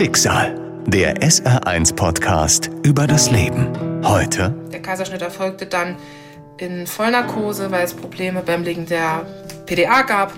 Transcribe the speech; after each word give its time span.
Schicksal. 0.00 0.58
Der 0.86 1.16
SR1-Podcast 1.16 2.70
über 2.84 3.06
das 3.06 3.30
Leben. 3.30 3.68
Heute. 4.02 4.48
Der 4.72 4.80
Kaiserschnitt 4.80 5.20
erfolgte 5.20 5.66
dann 5.66 5.96
in 6.56 6.86
Vollnarkose, 6.86 7.70
weil 7.70 7.84
es 7.84 7.92
Probleme 7.92 8.40
beim 8.40 8.62
Legen 8.62 8.86
der 8.86 9.26
PDA 9.66 10.00
gab. 10.00 10.32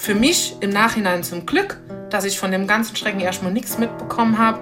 Für 0.00 0.16
mich 0.16 0.56
im 0.58 0.70
Nachhinein 0.70 1.22
zum 1.22 1.46
Glück, 1.46 1.78
dass 2.10 2.24
ich 2.24 2.36
von 2.36 2.50
dem 2.50 2.66
ganzen 2.66 2.96
Schrecken 2.96 3.20
erstmal 3.20 3.52
nichts 3.52 3.78
mitbekommen 3.78 4.38
habe. 4.38 4.58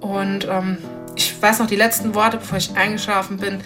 Und 0.00 0.48
ähm, 0.50 0.78
ich 1.14 1.40
weiß 1.40 1.60
noch 1.60 1.68
die 1.68 1.76
letzten 1.76 2.16
Worte, 2.16 2.38
bevor 2.38 2.58
ich 2.58 2.76
eingeschlafen 2.76 3.36
bin, 3.36 3.60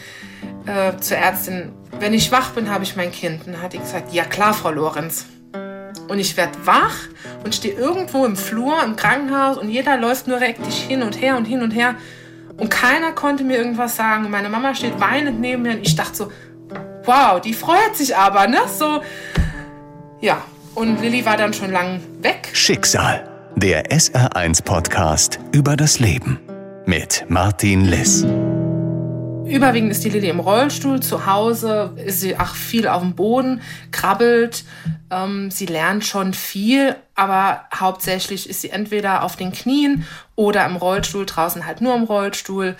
äh, 0.66 0.98
zur 1.00 1.16
Ärztin. 1.16 1.72
Wenn 1.98 2.12
ich 2.12 2.30
wach 2.30 2.50
bin, 2.50 2.68
habe 2.68 2.84
ich 2.84 2.94
mein 2.94 3.10
Kind. 3.10 3.46
Und 3.46 3.54
dann 3.54 3.62
hat 3.62 3.72
die 3.72 3.78
gesagt, 3.78 4.12
ja 4.12 4.24
klar, 4.24 4.52
Frau 4.52 4.70
Lorenz. 4.70 5.24
Und 6.08 6.18
ich 6.18 6.36
werde 6.36 6.52
wach 6.64 6.96
und 7.44 7.54
stehe 7.54 7.74
irgendwo 7.74 8.24
im 8.24 8.36
Flur 8.36 8.82
im 8.82 8.96
Krankenhaus 8.96 9.58
und 9.58 9.68
jeder 9.68 9.96
läuft 9.98 10.26
nur 10.26 10.40
rektisch 10.40 10.76
hin 10.76 11.02
und 11.02 11.20
her 11.20 11.36
und 11.36 11.44
hin 11.44 11.62
und 11.62 11.70
her. 11.70 11.94
Und 12.56 12.70
keiner 12.70 13.12
konnte 13.12 13.44
mir 13.44 13.58
irgendwas 13.58 13.96
sagen. 13.96 14.24
Und 14.24 14.30
meine 14.30 14.48
Mama 14.48 14.74
steht 14.74 14.98
weinend 14.98 15.40
neben 15.40 15.62
mir 15.62 15.72
und 15.72 15.86
ich 15.86 15.94
dachte 15.94 16.14
so, 16.16 16.32
wow, 17.04 17.40
die 17.40 17.54
freut 17.54 17.94
sich 17.94 18.16
aber, 18.16 18.46
ne? 18.48 18.58
So, 18.66 19.02
ja. 20.20 20.42
Und 20.74 21.00
Lilly 21.00 21.24
war 21.24 21.36
dann 21.36 21.52
schon 21.52 21.70
lang 21.70 22.00
weg. 22.20 22.50
Schicksal. 22.52 23.28
Der 23.56 23.90
SR1-Podcast 23.90 25.40
über 25.52 25.76
das 25.76 25.98
Leben. 25.98 26.38
Mit 26.86 27.24
Martin 27.28 27.84
Liss. 27.84 28.24
Überwiegend 29.48 29.90
ist 29.90 30.04
die 30.04 30.10
Lilly 30.10 30.28
im 30.28 30.40
Rollstuhl. 30.40 31.00
Zu 31.00 31.24
Hause 31.24 31.94
ist 32.04 32.20
sie 32.20 32.36
ach 32.36 32.54
viel 32.54 32.86
auf 32.86 33.02
dem 33.02 33.14
Boden, 33.14 33.62
krabbelt. 33.90 34.64
Ähm, 35.10 35.50
sie 35.50 35.66
lernt 35.66 36.04
schon 36.04 36.34
viel, 36.34 36.96
aber 37.14 37.64
hauptsächlich 37.74 38.48
ist 38.48 38.60
sie 38.60 38.70
entweder 38.70 39.22
auf 39.22 39.36
den 39.36 39.52
Knien 39.52 40.06
oder 40.36 40.66
im 40.66 40.76
Rollstuhl, 40.76 41.24
draußen 41.24 41.64
halt 41.64 41.80
nur 41.80 41.94
im 41.94 42.04
Rollstuhl. 42.04 42.76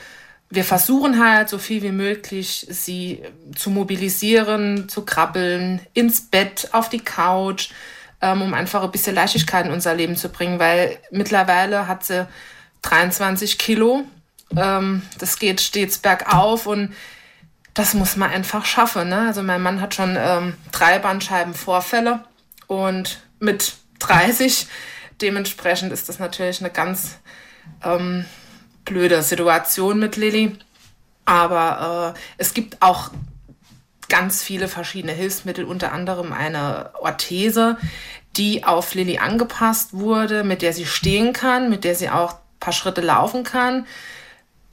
Wir 0.50 0.64
versuchen 0.64 1.22
halt 1.22 1.48
so 1.48 1.58
viel 1.58 1.82
wie 1.82 1.92
möglich, 1.92 2.66
sie 2.68 3.22
zu 3.54 3.70
mobilisieren, 3.70 4.88
zu 4.88 5.04
krabbeln, 5.04 5.80
ins 5.94 6.20
Bett, 6.20 6.68
auf 6.72 6.90
die 6.90 7.00
Couch, 7.00 7.70
ähm, 8.20 8.42
um 8.42 8.52
einfach 8.52 8.82
ein 8.82 8.90
bisschen 8.90 9.14
Leichtigkeit 9.14 9.66
in 9.66 9.72
unser 9.72 9.94
Leben 9.94 10.16
zu 10.16 10.28
bringen, 10.28 10.58
weil 10.58 10.98
mittlerweile 11.10 11.88
hat 11.88 12.04
sie 12.04 12.26
23 12.82 13.58
Kilo 13.58 14.04
ähm, 14.56 15.02
das 15.18 15.38
geht 15.38 15.60
stets 15.60 15.98
bergauf 15.98 16.66
und 16.66 16.94
das 17.74 17.94
muss 17.94 18.16
man 18.16 18.30
einfach 18.30 18.64
schaffen. 18.64 19.08
Ne? 19.08 19.26
Also 19.26 19.42
mein 19.42 19.62
Mann 19.62 19.80
hat 19.80 19.94
schon 19.94 20.16
ähm, 20.18 20.54
drei 20.72 20.98
Bandscheibenvorfälle 20.98 22.24
und 22.66 23.20
mit 23.38 23.74
30 24.00 24.66
dementsprechend 25.20 25.92
ist 25.92 26.08
das 26.08 26.18
natürlich 26.18 26.60
eine 26.60 26.70
ganz 26.70 27.18
ähm, 27.84 28.24
blöde 28.84 29.22
Situation 29.22 29.98
mit 29.98 30.16
Lilly. 30.16 30.56
Aber 31.24 32.14
äh, 32.16 32.20
es 32.38 32.54
gibt 32.54 32.80
auch 32.80 33.10
ganz 34.08 34.42
viele 34.42 34.68
verschiedene 34.68 35.12
Hilfsmittel, 35.12 35.64
unter 35.64 35.92
anderem 35.92 36.32
eine 36.32 36.90
Orthese, 36.94 37.76
die 38.36 38.64
auf 38.64 38.94
Lilly 38.94 39.18
angepasst 39.18 39.90
wurde, 39.92 40.44
mit 40.44 40.62
der 40.62 40.72
sie 40.72 40.86
stehen 40.86 41.32
kann, 41.32 41.68
mit 41.68 41.84
der 41.84 41.94
sie 41.94 42.08
auch 42.08 42.32
ein 42.32 42.60
paar 42.60 42.72
Schritte 42.72 43.02
laufen 43.02 43.44
kann. 43.44 43.86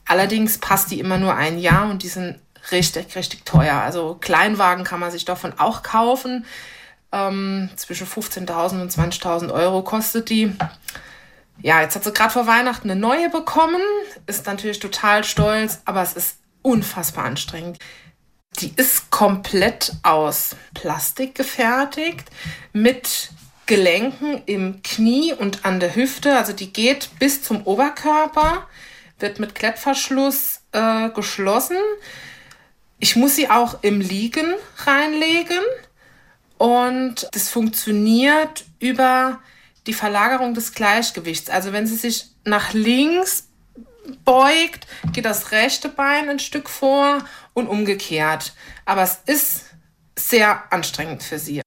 Allerdings 0.05 0.59
passt 0.59 0.91
die 0.91 0.99
immer 0.99 1.17
nur 1.17 1.35
ein 1.35 1.57
Jahr 1.57 1.89
und 1.89 2.03
die 2.03 2.07
sind 2.07 2.39
richtig, 2.71 3.15
richtig 3.15 3.45
teuer. 3.45 3.75
Also 3.75 4.17
Kleinwagen 4.19 4.83
kann 4.83 4.99
man 4.99 5.11
sich 5.11 5.25
davon 5.25 5.53
auch 5.57 5.83
kaufen. 5.83 6.45
Ähm, 7.11 7.69
zwischen 7.75 8.07
15.000 8.07 8.81
und 8.81 8.91
20.000 8.91 9.51
Euro 9.51 9.83
kostet 9.83 10.29
die. 10.29 10.53
Ja, 11.61 11.81
jetzt 11.81 11.95
hat 11.95 12.03
sie 12.03 12.11
gerade 12.11 12.31
vor 12.31 12.47
Weihnachten 12.47 12.89
eine 12.89 12.99
neue 12.99 13.29
bekommen. 13.29 13.81
Ist 14.27 14.45
natürlich 14.45 14.79
total 14.79 15.23
stolz, 15.23 15.79
aber 15.85 16.01
es 16.01 16.13
ist 16.13 16.37
unfassbar 16.61 17.25
anstrengend. 17.25 17.79
Die 18.59 18.73
ist 18.75 19.09
komplett 19.11 19.93
aus 20.03 20.55
Plastik 20.73 21.35
gefertigt 21.35 22.29
mit 22.73 23.29
Gelenken 23.65 24.43
im 24.45 24.81
Knie 24.83 25.33
und 25.33 25.65
an 25.65 25.79
der 25.79 25.95
Hüfte. 25.95 26.37
Also 26.37 26.53
die 26.53 26.71
geht 26.71 27.09
bis 27.19 27.41
zum 27.41 27.63
Oberkörper 27.63 28.67
wird 29.19 29.39
mit 29.39 29.55
Klettverschluss 29.55 30.61
äh, 30.71 31.09
geschlossen. 31.09 31.77
Ich 32.99 33.15
muss 33.15 33.35
sie 33.35 33.49
auch 33.49 33.83
im 33.83 34.01
Liegen 34.01 34.53
reinlegen 34.77 35.59
und 36.57 37.27
das 37.33 37.49
funktioniert 37.49 38.65
über 38.79 39.39
die 39.87 39.93
Verlagerung 39.93 40.53
des 40.53 40.73
Gleichgewichts. 40.73 41.49
Also 41.49 41.73
wenn 41.73 41.87
sie 41.87 41.95
sich 41.95 42.27
nach 42.43 42.73
links 42.73 43.49
beugt, 44.23 44.87
geht 45.13 45.25
das 45.25 45.51
rechte 45.51 45.89
Bein 45.89 46.29
ein 46.29 46.39
Stück 46.39 46.69
vor 46.69 47.19
und 47.53 47.67
umgekehrt. 47.67 48.53
Aber 48.85 49.03
es 49.03 49.19
ist 49.25 49.65
sehr 50.17 50.71
anstrengend 50.71 51.23
für 51.23 51.39
sie. 51.39 51.61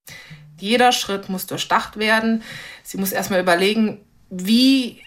Jeder 0.59 0.93
Schritt 0.93 1.29
muss 1.29 1.47
durchdacht 1.47 1.99
werden. 1.99 2.43
Sie 2.83 2.99
muss 2.99 3.13
erstmal 3.13 3.41
überlegen, 3.41 4.05
wie 4.31 5.03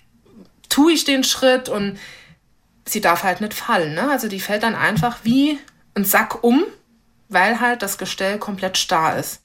tue 0.70 0.94
ich 0.94 1.04
den 1.04 1.24
Schritt 1.24 1.68
und 1.68 2.00
sie 2.86 3.02
darf 3.02 3.24
halt 3.24 3.42
nicht 3.42 3.54
fallen. 3.54 3.94
Ne? 3.94 4.10
Also 4.10 4.28
die 4.28 4.40
fällt 4.40 4.64
dann 4.64 4.76
einfach 4.76 5.20
wie 5.24 5.60
ein 5.96 6.06
Sack 6.06 6.44
um, 6.44 6.64
weil 7.30 7.60
halt 7.60 7.82
das 7.82 7.98
Gestell 7.98 8.38
komplett 8.38 8.78
starr 8.78 9.18
ist. 9.18 9.42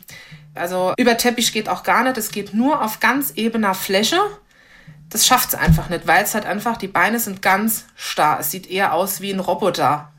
Also 0.55 0.95
über 0.97 1.17
Teppich 1.17 1.53
geht 1.53 1.69
auch 1.69 1.83
gar 1.83 2.03
nicht. 2.03 2.17
Es 2.17 2.31
geht 2.31 2.55
nur 2.55 2.83
auf 2.83 3.01
ganz 3.01 3.33
ebener 3.37 3.75
Fläche. 3.75 4.19
Das 5.11 5.27
schafft 5.27 5.51
es 5.51 5.55
einfach 5.55 5.89
nicht, 5.89 6.07
weil 6.07 6.25
es 6.25 6.35
halt 6.35 6.47
einfach, 6.47 6.77
die 6.77 6.89
Beine 6.89 7.21
sind 7.21 7.43
ganz 7.43 7.85
starr. 7.95 8.41
Es 8.41 8.51
sieht 8.51 8.69
eher 8.69 8.93
aus 8.93 9.21
wie 9.21 9.31
ein 9.31 9.41
Roboter, 9.41 10.13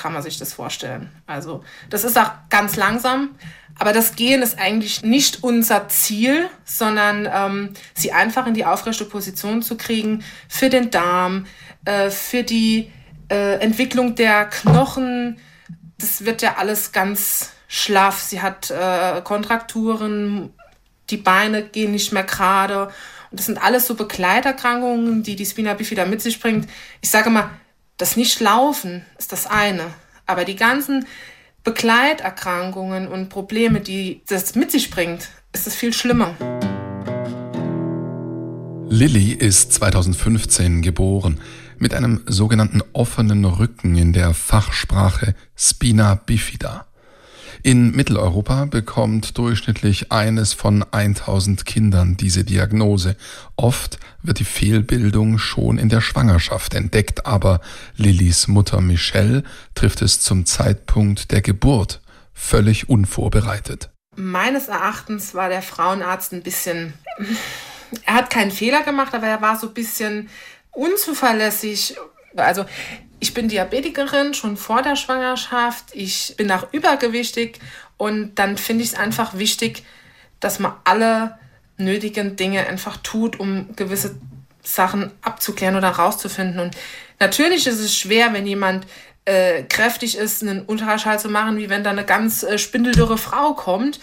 kann 0.00 0.14
man 0.14 0.22
sich 0.22 0.38
das 0.38 0.54
vorstellen. 0.54 1.10
Also 1.26 1.62
das 1.90 2.04
ist 2.04 2.18
auch 2.18 2.30
ganz 2.48 2.76
langsam. 2.76 3.30
Aber 3.78 3.92
das 3.92 4.16
Gehen 4.16 4.42
ist 4.42 4.58
eigentlich 4.58 5.02
nicht 5.02 5.42
unser 5.42 5.88
Ziel, 5.88 6.48
sondern 6.64 7.28
ähm, 7.32 7.74
sie 7.94 8.12
einfach 8.12 8.46
in 8.46 8.54
die 8.54 8.64
aufrechte 8.64 9.04
Position 9.04 9.62
zu 9.62 9.76
kriegen 9.76 10.24
für 10.48 10.68
den 10.70 10.90
Darm, 10.90 11.46
äh, 11.84 12.10
für 12.10 12.42
die 12.42 12.90
äh, 13.30 13.58
Entwicklung 13.60 14.14
der 14.14 14.46
Knochen. 14.46 15.38
Das 15.98 16.24
wird 16.24 16.42
ja 16.42 16.56
alles 16.56 16.92
ganz 16.92 17.52
schlaff. 17.68 18.20
Sie 18.20 18.42
hat 18.42 18.70
äh, 18.70 19.20
Kontrakturen, 19.22 20.52
die 21.10 21.18
Beine 21.18 21.62
gehen 21.62 21.92
nicht 21.92 22.12
mehr 22.12 22.24
gerade. 22.24 22.86
Und 23.30 23.38
das 23.38 23.46
sind 23.46 23.62
alles 23.62 23.86
so 23.86 23.94
Begleiterkrankungen, 23.94 25.22
die 25.22 25.36
die 25.36 25.46
Spina 25.46 25.74
bifida 25.74 26.04
mit 26.04 26.20
sich 26.20 26.40
bringt. 26.40 26.68
Ich 27.00 27.10
sage 27.10 27.30
mal, 27.30 27.50
das 28.00 28.16
Nicht-Laufen 28.16 29.02
ist 29.18 29.32
das 29.32 29.46
eine. 29.46 29.84
Aber 30.26 30.44
die 30.44 30.56
ganzen 30.56 31.06
Begleiterkrankungen 31.64 33.08
und 33.08 33.28
Probleme, 33.28 33.80
die 33.80 34.22
das 34.26 34.54
mit 34.54 34.70
sich 34.70 34.90
bringt, 34.90 35.28
ist 35.52 35.66
es 35.66 35.74
viel 35.74 35.92
schlimmer. 35.92 36.34
Lilly 38.88 39.32
ist 39.32 39.74
2015 39.74 40.82
geboren 40.82 41.40
mit 41.78 41.94
einem 41.94 42.22
sogenannten 42.26 42.82
offenen 42.92 43.44
Rücken 43.44 43.96
in 43.96 44.12
der 44.12 44.34
Fachsprache 44.34 45.34
Spina 45.54 46.14
bifida. 46.14 46.86
In 47.62 47.90
Mitteleuropa 47.90 48.64
bekommt 48.64 49.36
durchschnittlich 49.36 50.10
eines 50.10 50.54
von 50.54 50.82
1000 50.92 51.66
Kindern 51.66 52.16
diese 52.16 52.42
Diagnose. 52.42 53.16
Oft 53.56 53.98
wird 54.22 54.38
die 54.38 54.44
Fehlbildung 54.44 55.36
schon 55.36 55.76
in 55.76 55.90
der 55.90 56.00
Schwangerschaft 56.00 56.72
entdeckt, 56.72 57.26
aber 57.26 57.60
Lillys 57.96 58.48
Mutter 58.48 58.80
Michelle 58.80 59.42
trifft 59.74 60.00
es 60.00 60.20
zum 60.20 60.46
Zeitpunkt 60.46 61.32
der 61.32 61.42
Geburt 61.42 62.00
völlig 62.32 62.88
unvorbereitet. 62.88 63.90
Meines 64.16 64.68
Erachtens 64.68 65.34
war 65.34 65.50
der 65.50 65.62
Frauenarzt 65.62 66.32
ein 66.32 66.42
bisschen, 66.42 66.94
er 68.06 68.14
hat 68.14 68.30
keinen 68.30 68.50
Fehler 68.52 68.82
gemacht, 68.84 69.14
aber 69.14 69.26
er 69.26 69.42
war 69.42 69.58
so 69.58 69.68
ein 69.68 69.74
bisschen 69.74 70.30
unzuverlässig. 70.72 71.96
Also 72.36 72.64
ich 73.20 73.34
bin 73.34 73.48
Diabetikerin 73.48 74.34
schon 74.34 74.56
vor 74.56 74.82
der 74.82 74.96
Schwangerschaft. 74.96 75.84
Ich 75.92 76.34
bin 76.36 76.50
auch 76.50 76.72
übergewichtig 76.72 77.60
und 77.98 78.34
dann 78.36 78.56
finde 78.56 78.82
ich 78.82 78.90
es 78.90 78.98
einfach 78.98 79.36
wichtig, 79.36 79.84
dass 80.40 80.58
man 80.58 80.72
alle 80.84 81.38
nötigen 81.76 82.36
Dinge 82.36 82.66
einfach 82.66 82.96
tut, 82.96 83.38
um 83.38 83.76
gewisse 83.76 84.16
Sachen 84.62 85.12
abzuklären 85.20 85.76
oder 85.76 85.90
rauszufinden. 85.90 86.60
Und 86.60 86.76
natürlich 87.18 87.66
ist 87.66 87.78
es 87.78 87.94
schwer, 87.94 88.32
wenn 88.32 88.46
jemand 88.46 88.86
äh, 89.26 89.62
kräftig 89.64 90.16
ist, 90.16 90.42
einen 90.42 90.64
Ultraschall 90.66 91.20
zu 91.20 91.28
machen, 91.28 91.58
wie 91.58 91.68
wenn 91.68 91.84
da 91.84 91.90
eine 91.90 92.04
ganz 92.04 92.42
äh, 92.42 92.58
spindeldürre 92.58 93.18
Frau 93.18 93.52
kommt. 93.52 94.00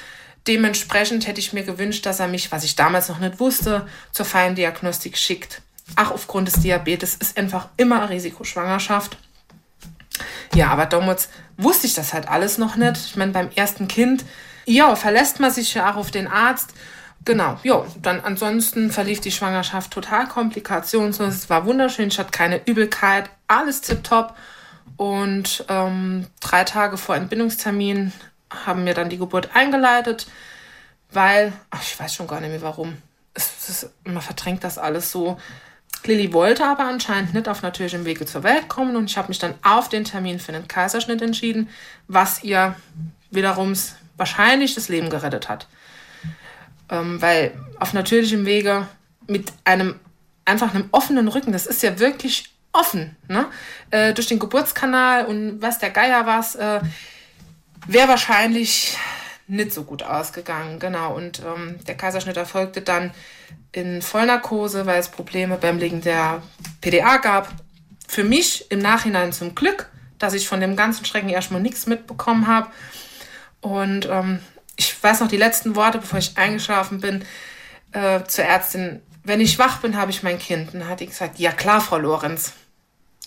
Dementsprechend 0.47 1.27
hätte 1.27 1.39
ich 1.39 1.53
mir 1.53 1.63
gewünscht, 1.63 2.05
dass 2.05 2.19
er 2.19 2.27
mich, 2.27 2.51
was 2.51 2.63
ich 2.63 2.75
damals 2.75 3.09
noch 3.09 3.19
nicht 3.19 3.39
wusste, 3.39 3.87
zur 4.11 4.25
Feindiagnostik 4.25 5.17
schickt 5.17 5.61
ach, 5.95 6.11
aufgrund 6.11 6.47
des 6.47 6.61
Diabetes 6.61 7.15
ist 7.15 7.37
einfach 7.37 7.69
immer 7.77 8.09
Risikoschwangerschaft. 8.09 9.17
Ja, 10.53 10.69
aber 10.69 10.85
damals 10.85 11.29
wusste 11.57 11.87
ich 11.87 11.93
das 11.93 12.13
halt 12.13 12.27
alles 12.27 12.57
noch 12.57 12.75
nicht. 12.75 12.97
Ich 12.97 13.15
meine, 13.15 13.31
beim 13.31 13.49
ersten 13.55 13.87
Kind, 13.87 14.25
ja, 14.65 14.95
verlässt 14.95 15.39
man 15.39 15.51
sich 15.51 15.73
ja 15.73 15.91
auch 15.91 15.97
auf 15.97 16.11
den 16.11 16.27
Arzt 16.27 16.73
Genau, 17.27 17.59
ja, 17.63 17.85
dann 18.01 18.21
ansonsten 18.21 18.89
verlief 18.89 19.19
die 19.19 19.33
Schwangerschaft 19.33 19.91
total 19.91 20.29
komplikationslos. 20.29 21.35
Es 21.35 21.49
war 21.49 21.65
wunderschön, 21.65 22.07
ich 22.07 22.19
hatte 22.19 22.31
keine 22.31 22.65
Übelkeit, 22.65 23.29
alles 23.49 23.81
tipptopp. 23.81 24.33
Und 24.95 25.65
ähm, 25.67 26.27
drei 26.39 26.63
Tage 26.63 26.95
vor 26.95 27.17
Entbindungstermin 27.17 28.13
haben 28.65 28.85
wir 28.85 28.93
dann 28.93 29.09
die 29.09 29.17
Geburt 29.17 29.49
eingeleitet, 29.53 30.27
weil, 31.11 31.51
ach, 31.69 31.81
ich 31.81 31.99
weiß 31.99 32.15
schon 32.15 32.27
gar 32.27 32.39
nicht 32.39 32.51
mehr 32.51 32.61
warum. 32.61 32.95
Es, 33.33 33.51
es, 33.67 33.89
man 34.05 34.21
verdrängt 34.21 34.63
das 34.63 34.77
alles 34.77 35.11
so. 35.11 35.37
Lilly 36.07 36.33
wollte 36.33 36.65
aber 36.65 36.85
anscheinend 36.85 37.33
nicht 37.33 37.47
auf 37.47 37.61
natürlichem 37.61 38.05
Wege 38.05 38.25
zur 38.25 38.43
Welt 38.43 38.67
kommen 38.67 38.95
und 38.95 39.09
ich 39.09 39.17
habe 39.17 39.27
mich 39.29 39.39
dann 39.39 39.55
auf 39.63 39.89
den 39.89 40.03
Termin 40.03 40.39
für 40.39 40.51
den 40.51 40.67
Kaiserschnitt 40.67 41.21
entschieden, 41.21 41.69
was 42.07 42.43
ihr 42.43 42.75
wiederum 43.29 43.73
wahrscheinlich 44.15 44.75
das 44.75 44.89
Leben 44.89 45.09
gerettet 45.09 45.49
hat. 45.49 45.67
Ähm, 46.89 47.21
weil 47.21 47.53
auf 47.79 47.93
natürlichem 47.93 48.45
Wege 48.45 48.87
mit 49.27 49.51
einem 49.65 49.99
einfach 50.45 50.73
einem 50.73 50.87
offenen 50.91 51.27
Rücken, 51.27 51.51
das 51.51 51.65
ist 51.65 51.83
ja 51.83 51.99
wirklich 51.99 52.51
offen, 52.71 53.15
ne? 53.27 53.45
Äh, 53.91 54.13
durch 54.13 54.27
den 54.27 54.39
Geburtskanal 54.39 55.25
und 55.25 55.61
was 55.61 55.79
der 55.79 55.89
Geier 55.89 56.25
was, 56.25 56.55
äh, 56.55 56.79
wäre 57.87 58.07
wahrscheinlich 58.07 58.97
nicht 59.47 59.73
so 59.73 59.83
gut 59.83 60.03
ausgegangen, 60.03 60.79
genau. 60.79 61.15
Und 61.15 61.39
ähm, 61.39 61.77
der 61.85 61.95
Kaiserschnitt 61.95 62.37
erfolgte 62.37 62.81
dann 62.81 63.11
in 63.71 64.01
Vollnarkose, 64.01 64.85
weil 64.85 64.99
es 64.99 65.09
Probleme 65.09 65.57
beim 65.57 65.77
Legen 65.77 66.01
der 66.01 66.41
PDA 66.81 67.17
gab. 67.17 67.49
Für 68.07 68.23
mich 68.23 68.71
im 68.71 68.79
Nachhinein 68.79 69.33
zum 69.33 69.55
Glück, 69.55 69.89
dass 70.17 70.33
ich 70.33 70.47
von 70.47 70.61
dem 70.61 70.75
ganzen 70.75 71.05
Schrecken 71.05 71.29
erstmal 71.29 71.61
nichts 71.61 71.85
mitbekommen 71.85 72.47
habe. 72.47 72.67
Und 73.61 74.07
ähm, 74.09 74.39
ich 74.75 75.01
weiß 75.01 75.19
noch 75.19 75.27
die 75.27 75.37
letzten 75.37 75.75
Worte, 75.75 75.99
bevor 75.99 76.19
ich 76.19 76.37
eingeschlafen 76.37 77.01
bin, 77.01 77.25
äh, 77.91 78.23
zur 78.25 78.45
Ärztin. 78.45 79.01
Wenn 79.23 79.41
ich 79.41 79.59
wach 79.59 79.79
bin, 79.79 79.97
habe 79.97 80.11
ich 80.11 80.23
mein 80.23 80.39
Kind. 80.39 80.73
Und 80.73 80.79
dann 80.79 80.89
hat 80.89 80.99
die 81.01 81.07
gesagt, 81.07 81.39
ja 81.39 81.51
klar, 81.51 81.81
Frau 81.81 81.97
Lorenz. 81.97 82.53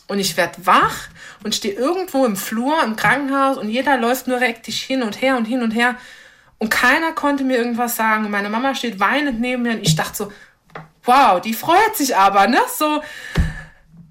Und 0.07 0.19
ich 0.19 0.37
werde 0.37 0.67
wach 0.67 1.09
und 1.45 1.55
stehe 1.55 1.75
irgendwo 1.75 2.25
im 2.25 2.37
Flur 2.37 2.83
im 2.83 2.97
Krankenhaus 2.97 3.57
und 3.57 3.69
jeder 3.69 3.97
läuft 3.97 4.27
nur 4.27 4.41
rektisch 4.41 4.83
hin 4.83 5.05
und 5.05 5.21
her 5.23 5.37
und 5.37 5.45
hin 5.45 5.63
und 5.63 5.71
her. 5.71 5.95
Und 6.61 6.69
keiner 6.69 7.13
konnte 7.13 7.43
mir 7.43 7.57
irgendwas 7.57 7.97
sagen. 7.97 8.27
Und 8.27 8.31
meine 8.31 8.51
Mama 8.51 8.75
steht 8.75 9.01
weinend 9.01 9.41
neben 9.41 9.63
mir 9.63 9.73
und 9.73 9.83
ich 9.83 9.97
dachte 9.97 10.17
so, 10.17 10.33
wow, 11.05 11.41
die 11.41 11.55
freut 11.55 11.97
sich 11.97 12.15
aber, 12.15 12.47
ne? 12.47 12.61
So, 12.77 13.03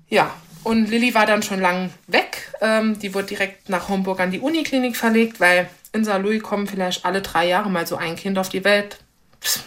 ja. 0.10 0.32
Und 0.64 0.90
Lilly 0.90 1.14
war 1.14 1.26
dann 1.26 1.44
schon 1.44 1.62
lang 1.62 1.92
weg. 2.08 2.52
Ähm, 2.60 3.00
die 3.00 3.14
wurde 3.14 3.28
direkt 3.28 3.70
nach 3.70 3.88
Homburg 3.88 4.20
an 4.20 4.32
die 4.32 4.40
Uniklinik 4.40 4.98
verlegt, 4.98 5.40
weil 5.40 5.70
in 5.94 6.04
St. 6.04 6.20
Louis 6.22 6.42
kommen 6.42 6.68
vielleicht 6.68 7.06
alle 7.06 7.22
drei 7.22 7.48
Jahre 7.48 7.70
mal 7.70 7.88
so 7.88 7.96
ein 7.96 8.16
Kind 8.16 8.38
auf 8.38 8.50
die 8.50 8.64
Welt. 8.64 8.98
Pff, 9.42 9.64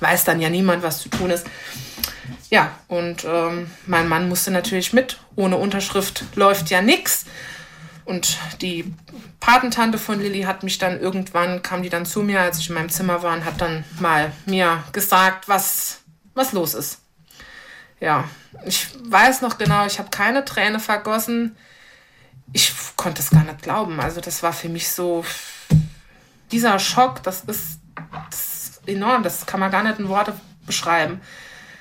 weiß 0.00 0.24
dann 0.24 0.40
ja 0.40 0.48
niemand, 0.48 0.82
was 0.82 1.00
zu 1.00 1.08
tun 1.08 1.30
ist. 1.30 1.46
Ja, 2.50 2.70
und 2.86 3.24
ähm, 3.24 3.70
mein 3.86 4.08
Mann 4.08 4.28
musste 4.28 4.52
natürlich 4.52 4.92
mit. 4.92 5.18
Ohne 5.34 5.56
Unterschrift 5.56 6.24
läuft 6.36 6.70
ja 6.70 6.80
nichts. 6.80 7.26
Und 8.06 8.38
die 8.62 8.94
Patentante 9.40 9.98
von 9.98 10.20
Lilly 10.20 10.42
hat 10.42 10.62
mich 10.62 10.78
dann 10.78 11.00
irgendwann, 11.00 11.60
kam 11.62 11.82
die 11.82 11.88
dann 11.88 12.06
zu 12.06 12.22
mir, 12.22 12.40
als 12.40 12.60
ich 12.60 12.68
in 12.68 12.76
meinem 12.76 12.88
Zimmer 12.88 13.22
war 13.24 13.34
und 13.34 13.44
hat 13.44 13.60
dann 13.60 13.84
mal 13.98 14.32
mir 14.46 14.84
gesagt, 14.92 15.48
was, 15.48 15.98
was 16.32 16.52
los 16.52 16.74
ist. 16.74 17.00
Ja, 17.98 18.24
ich 18.64 18.88
weiß 19.02 19.42
noch 19.42 19.58
genau, 19.58 19.86
ich 19.86 19.98
habe 19.98 20.10
keine 20.10 20.44
Träne 20.44 20.78
vergossen. 20.78 21.56
Ich 22.52 22.72
konnte 22.94 23.20
es 23.20 23.30
gar 23.30 23.42
nicht 23.42 23.62
glauben. 23.62 24.00
Also 24.00 24.20
das 24.20 24.40
war 24.44 24.52
für 24.52 24.68
mich 24.68 24.88
so, 24.88 25.24
dieser 26.52 26.78
Schock, 26.78 27.24
das 27.24 27.40
ist, 27.40 27.80
das 28.30 28.68
ist 28.68 28.88
enorm, 28.88 29.24
das 29.24 29.46
kann 29.46 29.58
man 29.58 29.72
gar 29.72 29.82
nicht 29.82 29.98
in 29.98 30.08
Worte 30.08 30.38
beschreiben. 30.64 31.20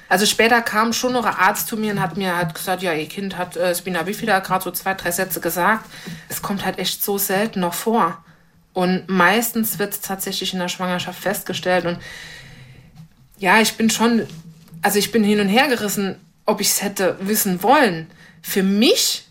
Also 0.07 0.25
später 0.25 0.61
kam 0.61 0.93
schon 0.93 1.13
noch 1.13 1.25
ein 1.25 1.33
Arzt 1.33 1.67
zu 1.67 1.77
mir 1.77 1.91
und 1.91 2.01
hat 2.01 2.17
mir 2.17 2.35
halt 2.35 2.53
gesagt, 2.53 2.83
ja, 2.83 2.93
ihr 2.93 3.07
Kind 3.07 3.37
hat 3.37 3.57
äh, 3.57 3.73
Spina 3.73 4.03
bifida 4.03 4.39
gerade 4.39 4.63
so 4.63 4.71
zwei, 4.71 4.93
drei 4.93 5.11
Sätze 5.11 5.39
gesagt. 5.39 5.85
Es 6.29 6.41
kommt 6.41 6.63
halt 6.63 6.77
echt 6.77 7.03
so 7.03 7.17
selten 7.17 7.61
noch 7.61 7.73
vor. 7.73 8.23
Und 8.73 9.07
meistens 9.07 9.79
wird 9.79 9.93
es 9.93 10.01
tatsächlich 10.01 10.53
in 10.53 10.59
der 10.59 10.67
Schwangerschaft 10.67 11.19
festgestellt. 11.19 11.85
Und 11.85 11.97
ja, 13.37 13.61
ich 13.61 13.75
bin 13.75 13.89
schon, 13.89 14.27
also 14.81 14.99
ich 14.99 15.11
bin 15.11 15.23
hin 15.23 15.39
und 15.39 15.47
her 15.47 15.67
gerissen, 15.69 16.19
ob 16.45 16.61
ich 16.61 16.69
es 16.69 16.83
hätte 16.83 17.17
wissen 17.21 17.63
wollen. 17.63 18.07
Für 18.41 18.63
mich 18.63 19.27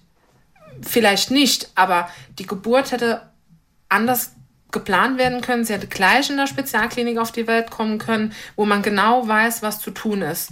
vielleicht 0.83 1.31
nicht, 1.31 1.71
aber 1.75 2.09
die 2.39 2.47
Geburt 2.47 2.91
hätte 2.91 3.23
anders 3.89 4.33
geplant 4.75 5.17
werden 5.17 5.41
können. 5.41 5.65
Sie 5.65 5.73
hätte 5.73 5.87
gleich 5.87 6.29
in 6.29 6.37
der 6.37 6.47
Spezialklinik 6.47 7.17
auf 7.17 7.33
die 7.33 7.47
Welt 7.47 7.71
kommen 7.71 7.97
können, 7.97 8.35
wo 8.57 8.67
man 8.67 8.83
genau 8.83 9.27
weiß, 9.27 9.63
was 9.63 9.81
zu 9.81 9.91
tun 9.91 10.21
ist. 10.21 10.51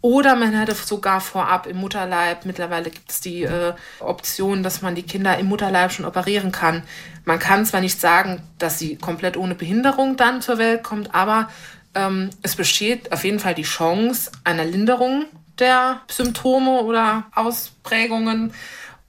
Oder 0.00 0.34
man 0.34 0.52
hätte 0.52 0.74
sogar 0.74 1.20
vorab 1.20 1.68
im 1.68 1.76
Mutterleib, 1.76 2.44
mittlerweile 2.44 2.90
gibt 2.90 3.08
es 3.08 3.20
die 3.20 3.44
äh, 3.44 3.72
Option, 4.00 4.64
dass 4.64 4.82
man 4.82 4.96
die 4.96 5.04
Kinder 5.04 5.38
im 5.38 5.46
Mutterleib 5.46 5.92
schon 5.92 6.06
operieren 6.06 6.50
kann. 6.50 6.82
Man 7.24 7.38
kann 7.38 7.64
zwar 7.64 7.80
nicht 7.80 8.00
sagen, 8.00 8.42
dass 8.58 8.80
sie 8.80 8.96
komplett 8.96 9.36
ohne 9.36 9.54
Behinderung 9.54 10.16
dann 10.16 10.42
zur 10.42 10.58
Welt 10.58 10.82
kommt, 10.82 11.14
aber 11.14 11.48
ähm, 11.94 12.30
es 12.42 12.56
besteht 12.56 13.12
auf 13.12 13.22
jeden 13.22 13.38
Fall 13.38 13.54
die 13.54 13.62
Chance 13.62 14.32
einer 14.42 14.64
Linderung 14.64 15.26
der 15.60 16.00
Symptome 16.10 16.80
oder 16.80 17.26
Ausprägungen 17.32 18.52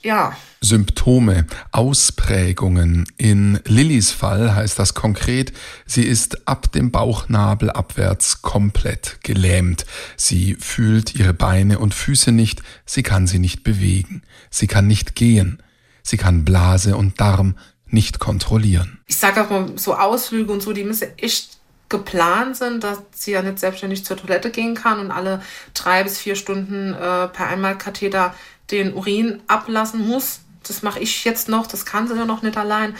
ja. 0.03 0.35
Symptome, 0.61 1.45
Ausprägungen. 1.71 3.05
In 3.17 3.59
Lillys 3.65 4.11
Fall 4.11 4.55
heißt 4.55 4.79
das 4.79 4.93
konkret, 4.93 5.51
sie 5.85 6.03
ist 6.03 6.47
ab 6.47 6.71
dem 6.71 6.91
Bauchnabel 6.91 7.69
abwärts 7.69 8.41
komplett 8.41 9.17
gelähmt. 9.23 9.85
Sie 10.15 10.55
fühlt 10.55 11.15
ihre 11.15 11.33
Beine 11.33 11.79
und 11.79 11.93
Füße 11.93 12.31
nicht, 12.31 12.61
sie 12.85 13.03
kann 13.03 13.27
sie 13.27 13.39
nicht 13.39 13.63
bewegen, 13.63 14.21
sie 14.49 14.67
kann 14.67 14.87
nicht 14.87 15.15
gehen, 15.15 15.61
sie 16.01 16.17
kann 16.17 16.45
Blase 16.45 16.95
und 16.95 17.19
Darm 17.19 17.57
nicht 17.87 18.19
kontrollieren. 18.19 18.99
Ich 19.07 19.17
sage 19.17 19.43
auch 19.43 19.49
mal, 19.49 19.77
so 19.77 19.95
Ausflüge 19.95 20.51
und 20.51 20.61
so, 20.61 20.73
die 20.73 20.83
müssen 20.83 21.09
echt 21.17 21.57
geplant 21.89 22.57
sind, 22.57 22.83
dass 22.83 23.03
sie 23.13 23.31
ja 23.31 23.43
nicht 23.43 23.59
selbstständig 23.59 24.03
zur 24.03 24.17
Toilette 24.17 24.49
gehen 24.49 24.73
kann 24.73 24.99
und 24.99 25.11
alle 25.11 25.41
drei 25.75 26.03
bis 26.03 26.17
vier 26.17 26.35
Stunden 26.35 26.93
äh, 26.93 27.27
per 27.27 27.47
Einmalkatheter 27.47 28.33
den 28.71 28.93
Urin 28.93 29.41
ablassen 29.47 30.07
muss. 30.07 30.41
Das 30.65 30.81
mache 30.81 30.99
ich 30.99 31.25
jetzt 31.25 31.49
noch, 31.49 31.67
das 31.67 31.85
kann 31.85 32.07
sie 32.07 32.15
ja 32.15 32.25
noch 32.25 32.41
nicht 32.41 32.57
allein. 32.57 32.95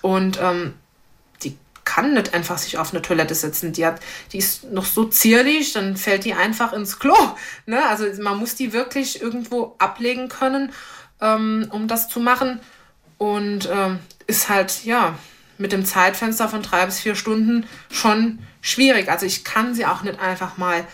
Und 0.00 0.38
ähm, 0.40 0.74
die 1.42 1.56
kann 1.84 2.14
nicht 2.14 2.34
einfach 2.34 2.58
sich 2.58 2.78
auf 2.78 2.92
eine 2.92 3.02
Toilette 3.02 3.34
setzen. 3.34 3.72
Die, 3.72 3.86
hat, 3.86 4.00
die 4.32 4.38
ist 4.38 4.64
noch 4.72 4.86
so 4.86 5.04
zierlich, 5.04 5.72
dann 5.72 5.96
fällt 5.96 6.24
die 6.24 6.34
einfach 6.34 6.72
ins 6.72 6.98
Klo. 6.98 7.16
Ne? 7.66 7.84
Also 7.86 8.06
man 8.22 8.38
muss 8.38 8.54
die 8.54 8.72
wirklich 8.72 9.20
irgendwo 9.20 9.74
ablegen 9.78 10.28
können, 10.28 10.72
ähm, 11.20 11.68
um 11.70 11.88
das 11.88 12.08
zu 12.08 12.20
machen. 12.20 12.60
Und 13.18 13.68
ähm, 13.70 14.00
ist 14.26 14.48
halt, 14.48 14.84
ja, 14.84 15.16
mit 15.58 15.72
dem 15.72 15.84
Zeitfenster 15.84 16.48
von 16.48 16.62
drei 16.62 16.84
bis 16.86 17.00
vier 17.00 17.14
Stunden 17.14 17.66
schon 17.90 18.40
schwierig. 18.60 19.08
Also 19.08 19.26
ich 19.26 19.44
kann 19.44 19.74
sie 19.74 19.86
auch 19.86 20.02
nicht 20.02 20.18
einfach 20.20 20.58
mal 20.58 20.84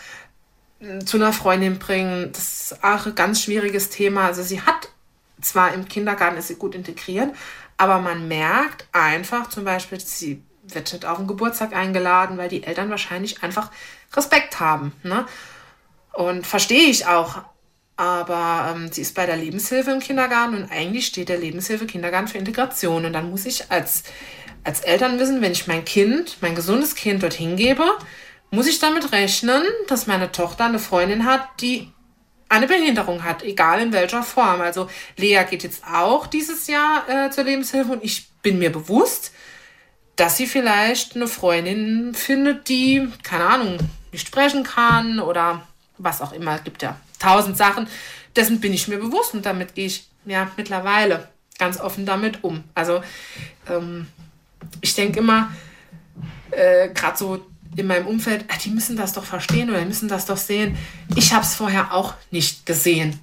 zu 1.05 1.17
einer 1.17 1.33
Freundin 1.33 1.79
bringen. 1.79 2.31
Das 2.31 2.71
ist 2.71 2.83
auch 2.83 3.05
ein 3.05 3.15
ganz 3.15 3.43
schwieriges 3.43 3.89
Thema. 3.89 4.25
Also 4.25 4.43
sie 4.43 4.61
hat 4.61 4.89
zwar 5.41 5.73
im 5.73 5.87
Kindergarten 5.87 6.37
ist 6.37 6.47
sie 6.47 6.55
gut 6.55 6.75
integriert, 6.75 7.33
aber 7.77 7.99
man 7.99 8.27
merkt 8.27 8.87
einfach 8.91 9.49
zum 9.49 9.63
Beispiel, 9.63 9.99
sie 9.99 10.41
wird 10.63 10.91
nicht 10.91 11.05
auf 11.05 11.17
den 11.17 11.27
Geburtstag 11.27 11.73
eingeladen, 11.73 12.37
weil 12.37 12.49
die 12.49 12.63
Eltern 12.63 12.89
wahrscheinlich 12.89 13.41
einfach 13.43 13.71
Respekt 14.13 14.59
haben. 14.59 14.93
Ne? 15.03 15.25
Und 16.13 16.45
verstehe 16.45 16.89
ich 16.89 17.07
auch. 17.07 17.43
Aber 17.95 18.73
ähm, 18.73 18.91
sie 18.91 19.01
ist 19.01 19.13
bei 19.13 19.25
der 19.25 19.35
Lebenshilfe 19.35 19.91
im 19.91 19.99
Kindergarten 19.99 20.55
und 20.55 20.71
eigentlich 20.71 21.05
steht 21.05 21.27
der 21.27 21.37
Lebenshilfe 21.37 21.85
Kindergarten 21.85 22.29
für 22.29 22.37
Integration. 22.37 23.05
Und 23.05 23.11
dann 23.11 23.29
muss 23.29 23.45
ich 23.45 23.69
als, 23.71 24.03
als 24.63 24.81
Eltern 24.81 25.19
wissen, 25.19 25.41
wenn 25.41 25.51
ich 25.51 25.67
mein 25.67 25.83
Kind, 25.83 26.37
mein 26.39 26.55
gesundes 26.55 26.95
Kind 26.95 27.23
dorthin 27.23 27.57
gebe, 27.57 27.85
muss 28.51 28.67
ich 28.67 28.79
damit 28.79 29.11
rechnen, 29.11 29.63
dass 29.87 30.07
meine 30.07 30.31
Tochter 30.31 30.65
eine 30.65 30.79
Freundin 30.79 31.25
hat, 31.25 31.47
die 31.61 31.91
eine 32.49 32.65
Behinderung 32.67 33.23
hat, 33.23 33.43
egal 33.43 33.79
in 33.79 33.93
welcher 33.93 34.23
Form. 34.23 34.61
Also 34.61 34.89
Lea 35.17 35.43
geht 35.49 35.63
jetzt 35.63 35.83
auch 35.85 36.25
dieses 36.25 36.67
Jahr 36.67 37.07
äh, 37.07 37.29
zur 37.29 37.43
Lebenshilfe 37.43 37.91
und 37.91 38.03
ich 38.03 38.29
bin 38.41 38.57
mir 38.57 38.71
bewusst, 38.71 39.31
dass 40.15 40.35
sie 40.35 40.47
vielleicht 40.47 41.15
eine 41.15 41.27
Freundin 41.27 42.13
findet, 42.13 42.67
die, 42.67 43.07
keine 43.23 43.45
Ahnung, 43.45 43.77
nicht 44.11 44.27
sprechen 44.27 44.63
kann 44.63 45.19
oder 45.19 45.65
was 45.97 46.21
auch 46.21 46.33
immer. 46.33 46.55
Es 46.55 46.63
gibt 46.63 46.81
ja 46.81 46.99
tausend 47.19 47.55
Sachen. 47.55 47.87
Dessen 48.35 48.59
bin 48.59 48.73
ich 48.73 48.87
mir 48.87 48.97
bewusst 48.97 49.33
und 49.33 49.45
damit 49.45 49.75
gehe 49.75 49.85
ich 49.85 50.07
ja 50.25 50.49
mittlerweile 50.57 51.29
ganz 51.57 51.79
offen 51.79 52.05
damit 52.05 52.43
um. 52.43 52.63
Also 52.73 53.03
ähm, 53.69 54.07
ich 54.81 54.95
denke 54.95 55.19
immer, 55.19 55.51
äh, 56.51 56.89
gerade 56.89 57.17
so 57.17 57.45
in 57.75 57.87
meinem 57.87 58.07
Umfeld, 58.07 58.45
ach, 58.47 58.57
die 58.57 58.69
müssen 58.69 58.97
das 58.97 59.13
doch 59.13 59.23
verstehen 59.23 59.69
oder 59.69 59.83
müssen 59.85 60.09
das 60.09 60.25
doch 60.25 60.37
sehen. 60.37 60.77
Ich 61.15 61.33
habe 61.33 61.43
es 61.43 61.55
vorher 61.55 61.93
auch 61.93 62.13
nicht 62.31 62.65
gesehen. 62.65 63.19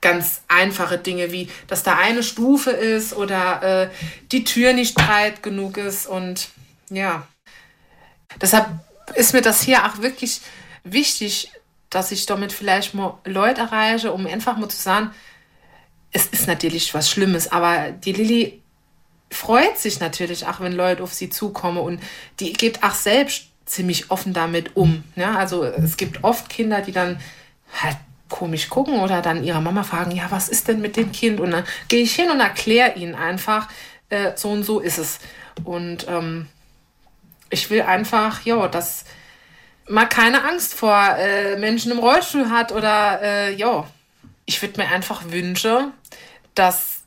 Ganz 0.00 0.42
einfache 0.46 0.98
Dinge 0.98 1.32
wie, 1.32 1.48
dass 1.66 1.82
da 1.82 1.96
eine 1.98 2.22
Stufe 2.22 2.70
ist 2.70 3.12
oder 3.12 3.62
äh, 3.62 3.90
die 4.30 4.44
Tür 4.44 4.72
nicht 4.72 4.94
breit 4.94 5.42
genug 5.42 5.76
ist 5.76 6.06
und 6.06 6.50
ja. 6.90 7.26
Deshalb 8.40 8.68
ist 9.14 9.32
mir 9.32 9.42
das 9.42 9.62
hier 9.62 9.84
auch 9.84 10.00
wirklich 10.00 10.40
wichtig, 10.84 11.50
dass 11.90 12.12
ich 12.12 12.26
damit 12.26 12.52
vielleicht 12.52 12.94
mal 12.94 13.18
Leute 13.24 13.62
erreiche, 13.62 14.12
um 14.12 14.26
einfach 14.26 14.56
mal 14.56 14.68
zu 14.68 14.80
sagen, 14.80 15.10
es 16.12 16.26
ist 16.26 16.46
natürlich 16.46 16.94
was 16.94 17.10
Schlimmes, 17.10 17.50
aber 17.50 17.90
die 17.90 18.12
Lilly 18.12 18.62
freut 19.30 19.78
sich 19.78 20.00
natürlich 20.00 20.46
auch, 20.46 20.60
wenn 20.60 20.72
Leute 20.72 21.02
auf 21.02 21.12
sie 21.12 21.30
zukommen 21.30 21.78
und 21.78 22.00
die 22.40 22.52
geht 22.52 22.82
auch 22.82 22.94
selbst 22.94 23.47
ziemlich 23.68 24.10
offen 24.10 24.32
damit 24.32 24.76
um. 24.76 25.04
Ja, 25.16 25.36
also 25.36 25.64
es 25.64 25.96
gibt 25.96 26.24
oft 26.24 26.48
Kinder, 26.48 26.80
die 26.80 26.92
dann 26.92 27.20
halt 27.82 27.96
komisch 28.28 28.68
gucken 28.68 29.00
oder 29.00 29.22
dann 29.22 29.44
ihre 29.44 29.60
Mama 29.60 29.82
fragen, 29.82 30.10
ja, 30.10 30.26
was 30.30 30.48
ist 30.48 30.68
denn 30.68 30.80
mit 30.80 30.96
dem 30.96 31.12
Kind? 31.12 31.40
Und 31.40 31.50
dann 31.50 31.64
gehe 31.88 32.02
ich 32.02 32.14
hin 32.14 32.30
und 32.30 32.40
erkläre 32.40 32.94
ihnen 32.94 33.14
einfach, 33.14 33.68
äh, 34.10 34.32
so 34.36 34.50
und 34.50 34.64
so 34.64 34.80
ist 34.80 34.98
es. 34.98 35.18
Und 35.64 36.06
ähm, 36.08 36.46
ich 37.50 37.70
will 37.70 37.82
einfach, 37.82 38.44
ja, 38.44 38.68
dass 38.68 39.04
man 39.88 40.08
keine 40.08 40.44
Angst 40.44 40.74
vor 40.74 41.16
äh, 41.18 41.56
Menschen 41.56 41.92
im 41.92 41.98
Rollstuhl 41.98 42.50
hat 42.50 42.72
oder 42.72 43.20
äh, 43.22 43.54
ja, 43.54 43.86
ich 44.44 44.60
würde 44.60 44.80
mir 44.80 44.88
einfach 44.88 45.30
wünschen, 45.30 45.92
dass 46.54 47.00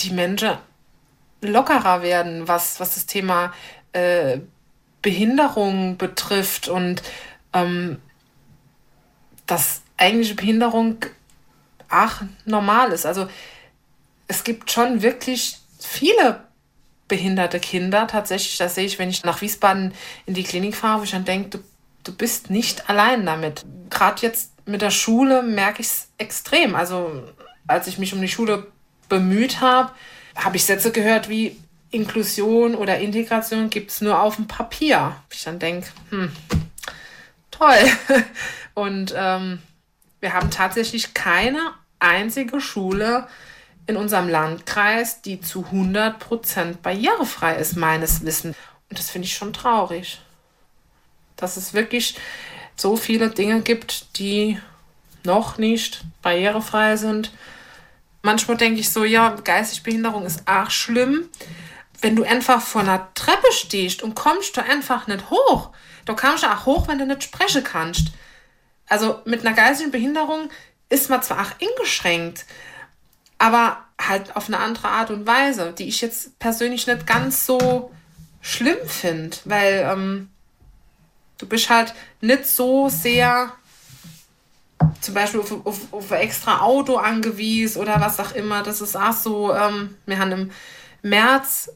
die 0.00 0.10
Menschen 0.10 0.56
lockerer 1.40 2.02
werden, 2.02 2.48
was, 2.48 2.80
was 2.80 2.94
das 2.94 3.06
Thema 3.06 3.52
äh, 3.92 4.38
Behinderung 5.06 5.98
betrifft 5.98 6.66
und 6.66 7.00
ähm, 7.52 7.98
dass 9.46 9.82
eigentliche 9.96 10.34
Behinderung 10.34 10.96
ach 11.88 12.24
normal 12.44 12.90
ist. 12.90 13.06
Also 13.06 13.28
es 14.26 14.42
gibt 14.42 14.68
schon 14.72 15.02
wirklich 15.02 15.60
viele 15.78 16.42
behinderte 17.06 17.60
Kinder. 17.60 18.08
Tatsächlich, 18.08 18.58
das 18.58 18.74
sehe 18.74 18.84
ich, 18.84 18.98
wenn 18.98 19.08
ich 19.08 19.22
nach 19.22 19.42
Wiesbaden 19.42 19.94
in 20.26 20.34
die 20.34 20.42
Klinik 20.42 20.74
fahre, 20.74 20.98
wo 20.98 21.04
ich 21.04 21.12
dann 21.12 21.24
denke, 21.24 21.50
du, 21.50 21.58
du 22.02 22.12
bist 22.12 22.50
nicht 22.50 22.90
allein 22.90 23.24
damit. 23.24 23.64
Gerade 23.90 24.22
jetzt 24.22 24.54
mit 24.66 24.82
der 24.82 24.90
Schule 24.90 25.44
merke 25.44 25.82
ich 25.82 25.86
es 25.86 26.08
extrem. 26.18 26.74
Also 26.74 27.22
als 27.68 27.86
ich 27.86 27.98
mich 27.98 28.12
um 28.12 28.20
die 28.20 28.26
Schule 28.26 28.66
bemüht 29.08 29.60
habe, 29.60 29.92
habe 30.34 30.56
ich 30.56 30.64
Sätze 30.64 30.90
gehört 30.90 31.28
wie 31.28 31.56
Inklusion 31.90 32.74
oder 32.74 32.98
Integration 32.98 33.70
gibt 33.70 33.90
es 33.90 34.00
nur 34.00 34.20
auf 34.20 34.36
dem 34.36 34.48
Papier. 34.48 35.16
Ich 35.30 35.44
dann 35.44 35.58
denke, 35.58 35.88
hm, 36.10 36.32
toll. 37.50 37.78
Und 38.74 39.14
ähm, 39.16 39.60
wir 40.20 40.34
haben 40.34 40.50
tatsächlich 40.50 41.14
keine 41.14 41.72
einzige 41.98 42.60
Schule 42.60 43.26
in 43.86 43.96
unserem 43.96 44.28
Landkreis, 44.28 45.22
die 45.22 45.40
zu 45.40 45.64
100% 45.72 46.78
barrierefrei 46.82 47.56
ist, 47.56 47.76
meines 47.76 48.24
Wissens. 48.24 48.56
Und 48.90 48.98
das 48.98 49.10
finde 49.10 49.26
ich 49.26 49.34
schon 49.34 49.52
traurig. 49.52 50.20
Dass 51.36 51.56
es 51.56 51.72
wirklich 51.72 52.16
so 52.76 52.96
viele 52.96 53.30
Dinge 53.30 53.62
gibt, 53.62 54.18
die 54.18 54.58
noch 55.24 55.58
nicht 55.58 56.02
barrierefrei 56.22 56.96
sind. 56.96 57.32
Manchmal 58.22 58.56
denke 58.56 58.80
ich 58.80 58.90
so, 58.90 59.04
ja, 59.04 59.36
geistige 59.44 59.84
Behinderung 59.84 60.26
ist 60.26 60.42
auch 60.46 60.70
schlimm. 60.70 61.28
Wenn 62.00 62.16
du 62.16 62.24
einfach 62.24 62.60
vor 62.60 62.82
einer 62.82 63.08
Treppe 63.14 63.50
stehst 63.52 64.02
und 64.02 64.14
kommst 64.14 64.56
du 64.56 64.62
einfach 64.62 65.06
nicht 65.06 65.30
hoch. 65.30 65.70
Du 66.04 66.14
kannst 66.14 66.44
auch 66.44 66.66
hoch, 66.66 66.88
wenn 66.88 66.98
du 66.98 67.06
nicht 67.06 67.24
sprechen 67.24 67.64
kannst. 67.64 68.08
Also 68.86 69.20
mit 69.24 69.44
einer 69.44 69.56
geistigen 69.56 69.90
Behinderung 69.90 70.50
ist 70.88 71.10
man 71.10 71.22
zwar 71.22 71.40
auch 71.40 71.52
eingeschränkt, 71.60 72.46
aber 73.38 73.78
halt 74.00 74.36
auf 74.36 74.46
eine 74.46 74.58
andere 74.58 74.88
Art 74.88 75.10
und 75.10 75.26
Weise, 75.26 75.72
die 75.76 75.88
ich 75.88 76.00
jetzt 76.00 76.38
persönlich 76.38 76.86
nicht 76.86 77.06
ganz 77.06 77.46
so 77.46 77.90
schlimm 78.40 78.86
finde, 78.86 79.36
weil 79.44 79.88
ähm, 79.90 80.30
du 81.38 81.46
bist 81.46 81.68
halt 81.68 81.94
nicht 82.20 82.46
so 82.46 82.88
sehr 82.88 83.52
zum 85.00 85.14
Beispiel 85.14 85.40
auf, 85.40 85.66
auf, 85.66 85.92
auf 85.92 86.12
ein 86.12 86.20
extra 86.20 86.60
Auto 86.60 86.96
angewiesen 86.96 87.80
oder 87.80 88.00
was 88.00 88.20
auch 88.20 88.32
immer. 88.32 88.62
Das 88.62 88.80
ist 88.80 88.96
auch 88.96 89.12
so, 89.12 89.54
ähm, 89.54 89.96
wir 90.06 90.18
haben 90.18 90.32
im 90.32 90.50
März 91.02 91.70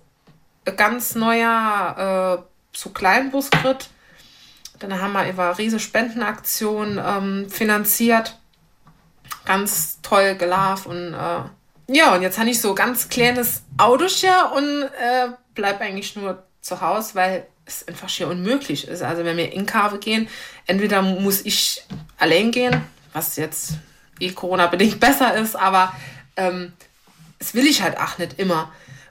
ganz 0.73 1.15
neuer 1.15 2.43
äh, 2.43 2.77
so 2.77 2.91
Kleinbus 2.91 3.51
gekriegt 3.51 3.91
dann 4.81 5.01
haben 5.01 5.13
wir 5.13 5.29
über 5.29 5.57
riesige 5.59 5.81
Spendenaktion 5.81 7.01
ähm, 7.05 7.51
finanziert. 7.51 8.39
Ganz 9.45 10.01
toll 10.03 10.35
gelaufen 10.35 10.91
und 10.91 11.15
äh, 11.15 11.43
ja, 11.93 12.15
und 12.15 12.23
jetzt 12.23 12.39
habe 12.39 12.49
ich 12.49 12.61
so 12.61 12.75
ganz 12.75 13.09
kleines 13.09 13.63
Auto 13.77 14.07
hier 14.07 14.53
und 14.55 14.83
äh, 14.83 15.29
bleib 15.55 15.81
eigentlich 15.81 16.15
nur 16.15 16.45
zu 16.61 16.81
Hause, 16.81 17.15
weil 17.15 17.47
es 17.67 17.87
einfach 17.89 18.09
schier 18.09 18.29
unmöglich 18.29 18.87
ist. 18.87 19.03
Also 19.03 19.25
wenn 19.25 19.37
wir 19.37 19.53
in 19.53 19.67
Kave 19.67 19.99
gehen, 19.99 20.29
entweder 20.67 21.03
muss 21.03 21.45
ich 21.45 21.85
allein 22.17 22.53
gehen, 22.53 22.81
was 23.13 23.35
jetzt 23.37 23.73
eh 24.21 24.31
Corona-bedingt 24.31 25.01
besser 25.01 25.35
ist, 25.35 25.57
aber 25.57 25.93
ähm, 26.37 26.73
das 27.41 27.55
will 27.55 27.67
ich 27.67 27.83
halt 27.83 27.99
auch 27.99 28.19
nicht 28.19 28.39
immer. 28.39 28.71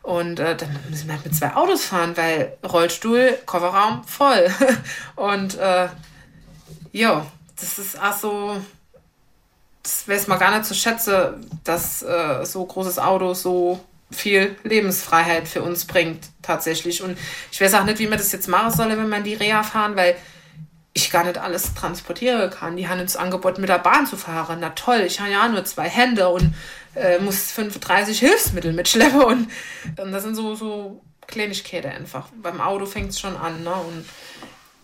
Und 0.09 0.39
äh, 0.39 0.55
dann 0.55 0.75
müssen 0.89 1.05
wir 1.05 1.13
halt 1.13 1.23
mit 1.23 1.35
zwei 1.35 1.53
Autos 1.53 1.85
fahren, 1.85 2.17
weil 2.17 2.57
Rollstuhl, 2.67 3.37
Kofferraum 3.45 4.03
voll. 4.05 4.49
und 5.15 5.55
äh, 5.59 5.87
ja, 6.91 7.27
das 7.59 7.77
ist 7.77 8.01
auch 8.01 8.17
so, 8.17 8.57
das 9.83 10.07
wäre 10.07 10.19
es 10.19 10.25
mal 10.25 10.37
gar 10.37 10.49
nicht 10.49 10.65
zu 10.65 10.73
schätzen, 10.73 11.47
dass 11.63 12.01
äh, 12.01 12.43
so 12.43 12.65
großes 12.65 12.97
Auto 12.97 13.35
so 13.35 13.85
viel 14.09 14.55
Lebensfreiheit 14.63 15.47
für 15.47 15.61
uns 15.61 15.85
bringt, 15.85 16.29
tatsächlich. 16.41 17.03
Und 17.03 17.15
ich 17.51 17.61
weiß 17.61 17.75
auch 17.75 17.83
nicht, 17.83 17.99
wie 17.99 18.07
man 18.07 18.17
das 18.17 18.31
jetzt 18.31 18.47
machen 18.47 18.71
soll, 18.71 18.89
wenn 18.89 19.09
man 19.09 19.23
die 19.23 19.35
Reha 19.35 19.61
fahren, 19.61 19.95
weil 19.95 20.15
ich 20.93 21.11
gar 21.11 21.23
nicht 21.23 21.37
alles 21.37 21.75
transportieren 21.75 22.49
kann. 22.49 22.77
Die 22.77 22.87
haben 22.87 22.99
uns 22.99 23.15
angeboten, 23.15 23.61
mit 23.61 23.69
der 23.69 23.77
Bahn 23.77 24.07
zu 24.07 24.17
fahren. 24.17 24.57
Na 24.59 24.69
toll, 24.69 25.03
ich 25.05 25.19
habe 25.19 25.29
ja 25.29 25.47
nur 25.47 25.63
zwei 25.65 25.87
Hände 25.87 26.29
und 26.29 26.55
äh, 26.95 27.19
muss 27.19 27.51
35 27.51 28.19
Hilfsmittel 28.19 28.73
mitschleppen 28.73 29.21
und, 29.21 29.47
und 29.97 30.11
das 30.11 30.23
sind 30.23 30.35
so, 30.35 30.55
so 30.55 31.01
Kleinigkeiten 31.27 31.91
einfach. 31.91 32.29
Beim 32.41 32.59
Auto 32.59 32.85
fängt 32.85 33.09
es 33.09 33.19
schon 33.19 33.37
an. 33.37 33.63
Ne? 33.63 33.73
Und 33.73 34.05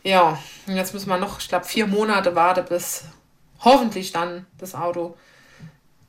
ja, 0.03 0.39
und 0.67 0.75
jetzt 0.75 0.93
müssen 0.93 1.09
wir 1.09 1.17
noch, 1.17 1.39
ich 1.39 1.47
glaube, 1.47 1.65
vier 1.65 1.87
Monate 1.87 2.35
warten, 2.35 2.65
bis 2.69 3.05
hoffentlich 3.59 4.11
dann 4.11 4.45
das 4.57 4.75
Auto 4.75 5.17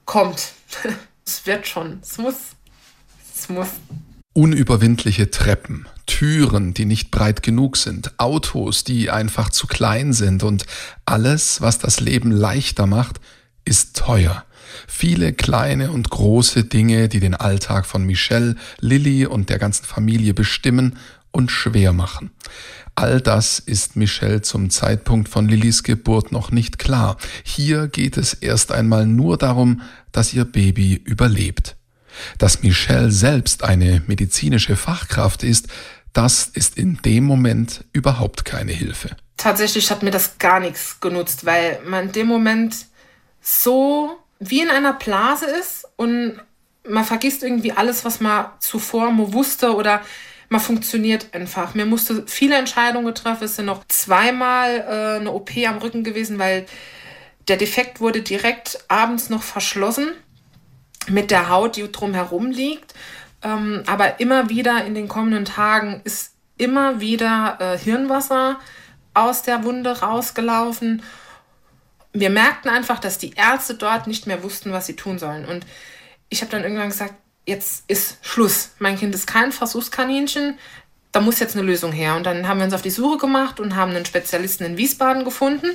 kommt. 0.05 0.53
Es 1.29 1.45
wird 1.45 1.67
schon. 1.67 1.99
Es 2.03 2.19
muss. 2.19 2.37
Es 3.35 3.49
muss. 3.49 3.67
Unüberwindliche 4.33 5.29
Treppen, 5.33 5.89
Türen, 6.07 6.73
die 6.73 6.85
nicht 6.85 7.11
breit 7.11 7.43
genug 7.43 7.77
sind, 7.77 8.17
Autos, 8.21 8.85
die 8.85 9.11
einfach 9.11 9.51
zu 9.51 9.67
klein 9.67 10.13
sind 10.13 10.45
und 10.45 10.67
alles, 11.05 11.63
was 11.63 11.81
das 11.81 11.99
Leben 11.99 12.31
leichter 12.31 12.87
macht, 12.87 13.21
ist 13.65 13.97
teuer. 13.97 14.45
Viele 14.87 15.33
kleine 15.33 15.91
und 15.91 16.11
große 16.11 16.65
Dinge, 16.65 17.09
die 17.09 17.21
den 17.21 17.35
Alltag 17.35 17.87
von 17.87 18.05
Michelle, 18.05 18.57
Lilly 18.81 19.27
und 19.27 19.51
der 19.51 19.59
ganzen 19.59 19.85
Familie 19.85 20.35
bestimmen 20.35 20.99
und 21.31 21.51
schwer 21.51 21.93
machen. 21.93 22.31
All 22.95 23.21
das 23.21 23.59
ist 23.59 23.95
Michelle 23.95 24.41
zum 24.41 24.71
Zeitpunkt 24.71 25.29
von 25.29 25.49
Lillys 25.49 25.83
Geburt 25.83 26.33
noch 26.33 26.51
nicht 26.51 26.79
klar. 26.79 27.19
Hier 27.45 27.89
geht 27.89 28.17
es 28.17 28.33
erst 28.33 28.73
einmal 28.73 29.07
nur 29.07 29.37
darum, 29.37 29.83
dass 30.13 30.33
ihr 30.33 30.47
Baby 30.47 30.95
überlebt. 30.95 31.77
Dass 32.39 32.63
Michelle 32.63 33.13
selbst 33.13 33.65
eine 33.65 34.03
medizinische 34.07 34.77
Fachkraft 34.77 35.43
ist, 35.43 35.69
das 36.15 36.47
ist 36.47 36.79
in 36.79 36.99
dem 37.05 37.25
Moment 37.25 37.85
überhaupt 37.93 38.47
keine 38.47 38.73
Hilfe. 38.73 39.11
Tatsächlich 39.37 39.91
hat 39.91 40.03
mir 40.03 40.11
das 40.11 40.39
gar 40.39 40.61
nichts 40.61 40.99
genutzt, 40.99 41.45
weil 41.45 41.79
man 41.87 42.07
in 42.07 42.13
dem 42.13 42.27
Moment 42.27 42.75
so 43.43 44.17
wie 44.39 44.61
in 44.61 44.71
einer 44.71 44.93
Blase 44.93 45.47
ist 45.47 45.87
und 45.97 46.41
man 46.89 47.05
vergisst 47.05 47.43
irgendwie 47.43 47.73
alles, 47.73 48.05
was 48.05 48.21
man 48.21 48.47
zuvor 48.61 49.11
mal 49.11 49.33
wusste 49.33 49.75
oder 49.75 50.03
man 50.49 50.61
funktioniert 50.61 51.35
einfach. 51.35 51.75
Mir 51.75 51.87
musste 51.87 52.25
viele 52.27 52.57
Entscheidungen 52.57 53.15
treffen. 53.15 53.45
Es 53.45 53.57
sind 53.57 53.67
noch 53.67 53.85
zweimal 53.89 54.79
äh, 54.79 55.21
eine 55.21 55.33
OP 55.33 55.51
am 55.67 55.79
Rücken 55.79 56.05
gewesen, 56.05 56.39
weil 56.39 56.67
der 57.49 57.57
Defekt 57.57 58.01
wurde 58.01 58.23
direkt 58.23 58.79
abends 58.89 59.29
noch 59.29 59.43
verschlossen 59.43 60.13
mit 61.09 61.31
der 61.31 61.49
Haut, 61.49 61.77
die 61.77 61.91
drumherum 61.91 62.51
liegt. 62.51 62.95
Ähm, 63.43 63.83
aber 63.87 64.21
immer 64.21 64.49
wieder 64.49 64.85
in 64.85 64.95
den 64.95 65.09
kommenden 65.09 65.45
Tagen 65.45 66.01
ist 66.05 66.35
immer 66.59 67.01
wieder 67.01 67.59
äh, 67.61 67.79
Hirnwasser 67.79 68.59
aus 69.15 69.43
der 69.43 69.65
Wunde 69.65 70.01
rausgelaufen 70.01 71.03
wir 72.21 72.31
merkten 72.31 72.71
einfach, 72.71 72.99
dass 72.99 73.19
die 73.19 73.35
Ärzte 73.35 73.75
dort 73.75 74.07
nicht 74.07 74.27
mehr 74.27 74.43
wussten, 74.43 74.73
was 74.73 74.87
sie 74.87 74.97
tun 74.97 75.19
sollen. 75.19 75.45
Und 75.45 75.67
ich 76.29 76.41
habe 76.41 76.51
dann 76.51 76.63
irgendwann 76.63 76.89
gesagt, 76.89 77.15
jetzt 77.47 77.85
ist 77.89 78.19
Schluss. 78.23 78.71
Mein 78.79 78.99
Kind 78.99 79.15
ist 79.15 79.27
kein 79.27 79.53
Versuchskaninchen. 79.53 80.59
Da 81.13 81.21
muss 81.21 81.39
jetzt 81.39 81.57
eine 81.57 81.67
Lösung 81.67 81.93
her. 81.93 82.17
Und 82.17 82.25
dann 82.25 82.49
haben 82.49 82.59
wir 82.59 82.65
uns 82.65 82.75
auf 82.75 82.83
die 82.83 82.91
Suche 82.91 83.19
gemacht 83.19 83.61
und 83.61 83.77
haben 83.77 83.93
einen 83.93 84.05
Spezialisten 84.05 84.65
in 84.65 84.77
Wiesbaden 84.77 85.25
gefunden 85.25 85.71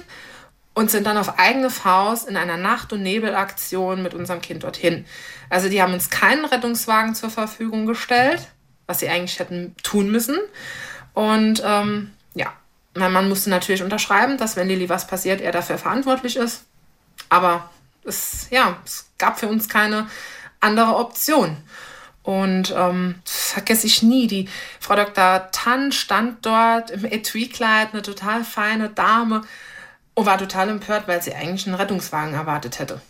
und 0.73 0.89
sind 0.89 1.05
dann 1.05 1.17
auf 1.17 1.37
eigene 1.39 1.69
Faust 1.69 2.27
in 2.27 2.37
einer 2.37 2.57
Nacht- 2.57 2.93
und 2.93 3.03
Nebelaktion 3.03 4.03
mit 4.03 4.13
unserem 4.13 4.41
Kind 4.41 4.63
dorthin. 4.63 5.05
Also 5.49 5.69
die 5.69 5.81
haben 5.81 5.93
uns 5.93 6.09
keinen 6.09 6.45
Rettungswagen 6.45 7.15
zur 7.15 7.29
Verfügung 7.29 7.85
gestellt, 7.85 8.47
was 8.87 8.99
sie 8.99 9.09
eigentlich 9.09 9.39
hätten 9.39 9.75
tun 9.83 10.11
müssen. 10.11 10.37
Und 11.13 11.61
ähm, 11.65 12.11
Mein 12.93 13.13
Mann 13.13 13.29
musste 13.29 13.49
natürlich 13.49 13.83
unterschreiben, 13.83 14.37
dass 14.37 14.55
wenn 14.55 14.67
Lilly 14.67 14.89
was 14.89 15.07
passiert, 15.07 15.41
er 15.41 15.51
dafür 15.51 15.77
verantwortlich 15.77 16.35
ist. 16.35 16.65
Aber 17.29 17.69
es, 18.03 18.47
ja, 18.49 18.77
es 18.85 19.09
gab 19.17 19.39
für 19.39 19.47
uns 19.47 19.69
keine 19.69 20.07
andere 20.59 20.95
Option. 20.95 21.57
Und 22.23 22.73
ähm, 22.75 23.15
das 23.23 23.51
vergesse 23.51 23.87
ich 23.87 24.03
nie. 24.03 24.27
Die 24.27 24.47
Frau 24.79 24.95
Dr. 24.95 25.49
Tann 25.51 25.91
stand 25.91 26.45
dort 26.45 26.91
im 26.91 27.05
Etui-Kleid, 27.05 27.93
eine 27.93 28.01
total 28.01 28.43
feine 28.43 28.89
Dame, 28.89 29.41
und 30.13 30.25
war 30.25 30.37
total 30.37 30.69
empört, 30.69 31.07
weil 31.07 31.21
sie 31.21 31.33
eigentlich 31.33 31.65
einen 31.65 31.75
Rettungswagen 31.75 32.33
erwartet 32.33 32.79
hätte. 32.79 33.01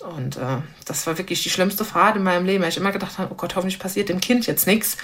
Und 0.00 0.36
äh, 0.36 0.58
das 0.86 1.06
war 1.06 1.18
wirklich 1.18 1.42
die 1.42 1.50
schlimmste 1.50 1.84
Fahrt 1.84 2.16
in 2.16 2.22
meinem 2.22 2.46
Leben, 2.46 2.62
weil 2.62 2.70
ich 2.70 2.78
immer 2.78 2.92
gedacht 2.92 3.18
habe, 3.18 3.32
oh 3.32 3.36
Gott, 3.36 3.54
hoffentlich 3.54 3.78
passiert 3.78 4.08
dem 4.08 4.20
Kind 4.20 4.46
jetzt 4.46 4.66
nichts. 4.66 4.96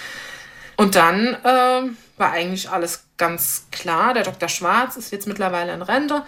Und 0.77 0.95
dann 0.95 1.35
äh, 1.45 1.83
war 2.17 2.33
eigentlich 2.33 2.71
alles 2.71 3.05
ganz 3.17 3.67
klar. 3.71 4.15
Der 4.15 4.25
Dr. 4.25 4.49
Schwarz 4.49 4.97
ist 4.97 5.13
jetzt 5.13 5.27
mittlerweile 5.27 5.73
in 5.73 5.83
Rente. 5.83 6.23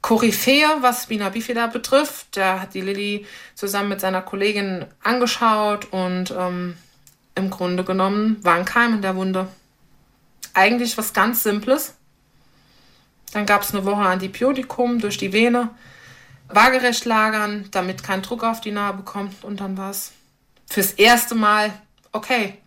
Koryphäe, 0.00 0.66
was 0.80 1.06
Bina 1.06 1.30
Bifida 1.30 1.66
betrifft. 1.66 2.36
Der 2.36 2.60
hat 2.60 2.74
die 2.74 2.82
Lilly 2.82 3.26
zusammen 3.54 3.88
mit 3.88 4.00
seiner 4.00 4.22
Kollegin 4.22 4.84
angeschaut 5.02 5.86
und 5.92 6.30
ähm, 6.36 6.76
im 7.34 7.50
Grunde 7.50 7.84
genommen 7.84 8.38
war 8.44 8.54
ein 8.54 8.64
Keim 8.64 8.94
in 8.94 9.02
der 9.02 9.16
Wunde. 9.16 9.48
Eigentlich 10.52 10.96
was 10.98 11.12
ganz 11.14 11.42
Simples. 11.42 11.94
Dann 13.32 13.46
gab 13.46 13.62
es 13.62 13.74
eine 13.74 13.84
Woche 13.84 14.02
Antibiotikum 14.02 15.00
durch 15.00 15.16
die 15.16 15.32
Vene, 15.32 15.70
waagerecht 16.48 17.04
lagern, 17.04 17.66
damit 17.72 18.04
kein 18.04 18.22
Druck 18.22 18.44
auf 18.44 18.60
die 18.60 18.70
Narbe 18.70 19.02
kommt 19.02 19.42
und 19.42 19.60
dann 19.60 19.76
war 19.76 19.90
es 19.90 20.12
fürs 20.66 20.92
erste 20.92 21.34
Mal 21.34 21.72
okay. 22.12 22.58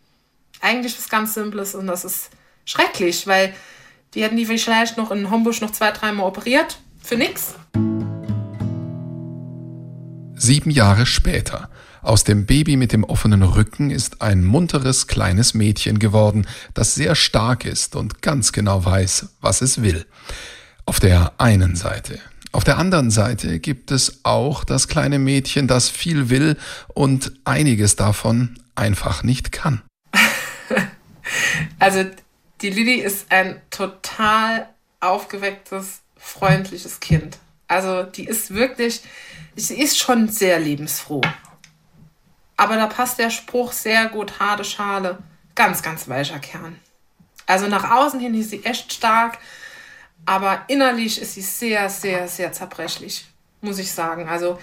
Eigentlich 0.60 0.98
was 0.98 1.08
ganz 1.08 1.36
Simples 1.36 1.76
und 1.76 1.86
das 1.86 2.04
ist 2.04 2.32
schrecklich, 2.68 3.26
weil 3.26 3.56
die 4.14 4.22
hätten 4.22 4.38
die 4.38 4.46
vielleicht 4.46 4.98
noch 4.98 5.10
in 5.10 5.32
Hombusch 5.32 5.62
noch 5.62 5.72
zwei, 5.72 5.92
dreimal 5.92 6.28
operiert 6.28 6.78
für 7.02 7.16
nix. 7.16 7.56
Sieben 10.36 10.70
Jahre 10.70 11.08
später. 11.08 11.70
Aus 12.04 12.24
dem 12.24 12.46
Baby 12.46 12.78
mit 12.78 12.94
dem 12.94 13.04
offenen 13.04 13.42
Rücken 13.42 13.90
ist 13.90 14.22
ein 14.22 14.46
munteres 14.46 15.08
kleines 15.08 15.54
Mädchen 15.54 15.98
geworden, 16.00 16.46
das 16.74 16.94
sehr 16.96 17.16
stark 17.16 17.66
ist 17.66 17.96
und 17.96 18.22
ganz 18.22 18.52
genau 18.52 18.86
weiß, 18.86 19.30
was 19.42 19.62
es 19.62 19.82
will. 19.82 20.06
Auf 20.86 21.00
der 21.00 21.34
einen 21.38 21.76
Seite. 21.76 22.20
Auf 22.52 22.64
der 22.64 22.78
anderen 22.78 23.12
Seite 23.12 23.60
gibt 23.60 23.92
es 23.92 24.22
auch 24.24 24.64
das 24.64 24.88
kleine 24.88 25.20
Mädchen, 25.20 25.68
das 25.68 25.90
viel 25.90 26.30
will 26.30 26.56
und 26.94 27.34
einiges 27.44 27.96
davon 27.96 28.58
einfach 28.76 29.24
nicht 29.24 29.52
kann. 29.52 29.82
also 31.80 32.06
die 32.62 32.70
Lilly 32.70 32.96
ist 32.96 33.32
ein 33.32 33.62
total 33.70 34.70
aufgewecktes 35.00 36.02
freundliches 36.18 37.00
Kind. 37.00 37.38
Also 37.68 38.04
die 38.04 38.26
ist 38.26 38.54
wirklich, 38.54 39.02
sie 39.56 39.80
ist 39.80 39.98
schon 39.98 40.30
sehr 40.30 40.60
lebensfroh. 40.60 41.22
Aber 42.56 42.76
da 42.76 42.88
passt 42.88 43.20
der 43.20 43.30
Spruch 43.30 43.72
sehr 43.72 44.08
gut, 44.08 44.40
harte 44.40 44.64
Schale, 44.64 45.20
ganz, 45.54 45.84
ganz 45.84 46.08
weicher 46.08 46.40
Kern. 46.40 46.80
Also 47.46 47.68
nach 47.68 47.92
außen 47.92 48.20
hin 48.20 48.34
ist 48.34 48.50
sie 48.50 48.66
echt 48.66 48.92
stark, 48.92 49.38
aber 50.26 50.64
innerlich 50.68 51.22
ist 51.22 51.36
sie 51.36 51.42
sehr, 51.42 51.90
sehr, 51.90 52.28
sehr 52.28 52.52
zerbrechlich, 52.52 53.26
muss 53.62 53.80
ich 53.80 53.92
sagen. 53.92 54.28
Also, 54.28 54.60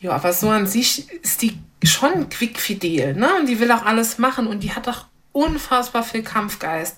ja, 0.00 0.12
aber 0.12 0.32
so 0.32 0.48
an 0.48 0.66
sich 0.66 1.10
ist 1.22 1.42
die 1.42 1.58
schon 1.84 2.28
quickfidel, 2.28 3.14
ne? 3.14 3.36
Und 3.38 3.46
die 3.46 3.60
will 3.60 3.70
auch 3.70 3.84
alles 3.84 4.18
machen 4.18 4.46
und 4.46 4.60
die 4.60 4.72
hat 4.72 4.88
auch 4.88 5.06
unfassbar 5.38 6.02
viel 6.02 6.22
Kampfgeist. 6.22 6.96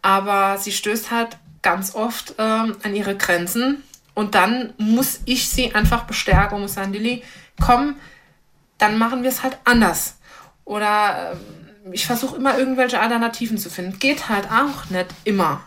Aber 0.00 0.56
sie 0.58 0.72
stößt 0.72 1.10
halt 1.10 1.36
ganz 1.60 1.94
oft 1.94 2.34
ähm, 2.38 2.76
an 2.82 2.94
ihre 2.94 3.16
Grenzen. 3.16 3.82
Und 4.14 4.34
dann 4.34 4.72
muss 4.78 5.20
ich 5.26 5.48
sie 5.48 5.74
einfach 5.74 6.04
bestärken 6.04 6.56
und 6.56 6.62
muss 6.62 6.74
sagen, 6.74 6.92
Lilly, 6.92 7.22
komm, 7.60 7.96
dann 8.78 8.96
machen 8.96 9.22
wir 9.22 9.28
es 9.28 9.42
halt 9.42 9.58
anders. 9.64 10.16
Oder 10.64 11.32
äh, 11.32 11.36
ich 11.92 12.06
versuche 12.06 12.36
immer 12.36 12.58
irgendwelche 12.58 13.00
Alternativen 13.00 13.58
zu 13.58 13.68
finden. 13.70 13.98
Geht 13.98 14.28
halt 14.28 14.50
auch 14.50 14.88
nicht 14.90 15.08
immer. 15.24 15.60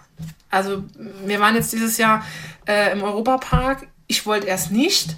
Also 0.49 0.83
wir 1.25 1.39
waren 1.39 1.55
jetzt 1.55 1.71
dieses 1.71 1.97
Jahr 1.97 2.25
äh, 2.67 2.91
im 2.91 3.03
Europapark. 3.03 3.87
Ich 4.07 4.25
wollte 4.25 4.47
erst 4.47 4.71
nicht. 4.71 5.15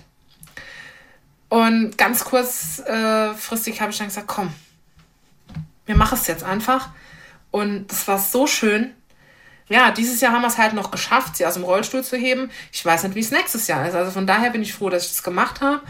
Und 1.50 1.98
ganz 1.98 2.24
kurzfristig 2.26 3.76
äh, 3.76 3.80
habe 3.80 3.92
ich 3.92 3.98
dann 3.98 4.08
gesagt, 4.08 4.28
komm, 4.28 4.54
wir 5.86 5.96
machen 5.96 6.18
es 6.20 6.28
jetzt 6.28 6.44
einfach. 6.44 6.90
Und 7.52 7.88
das 7.88 8.08
war 8.08 8.20
so 8.20 8.48
schön 8.48 8.94
ja, 9.70 9.92
dieses 9.92 10.20
Jahr 10.22 10.34
haben 10.34 10.42
wir 10.42 10.48
es 10.48 10.58
halt 10.58 10.74
noch 10.74 10.92
geschafft, 10.92 11.38
sie 11.38 11.46
aus 11.46 11.54
dem 11.54 11.64
Rollstuhl 11.64 12.04
zu 12.04 12.18
heben. 12.18 12.52
Ich 12.72 12.86
weiß 12.86 13.04
nicht, 13.04 13.16
wie 13.16 13.22
es 13.22 13.32
nächstes 13.32 13.68
Jahr 13.68 13.88
ist. 13.88 13.96
Also 13.96 14.12
von 14.12 14.28
daher 14.28 14.50
bin 14.50 14.62
ich 14.62 14.74
froh, 14.74 14.90
dass 14.90 15.06
ich 15.06 15.12
das 15.12 15.24
gemacht 15.24 15.62
habe. 15.62 15.82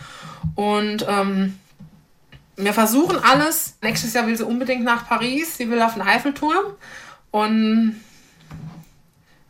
Und 0.55 1.05
ähm, 1.07 1.59
wir 2.55 2.73
versuchen 2.73 3.17
alles. 3.23 3.75
Nächstes 3.81 4.13
Jahr 4.13 4.27
will 4.27 4.37
sie 4.37 4.45
unbedingt 4.45 4.83
nach 4.83 5.07
Paris. 5.07 5.57
Sie 5.57 5.69
will 5.69 5.81
auf 5.81 5.93
den 5.93 6.03
Eiffelturm. 6.03 6.75
Und 7.31 7.99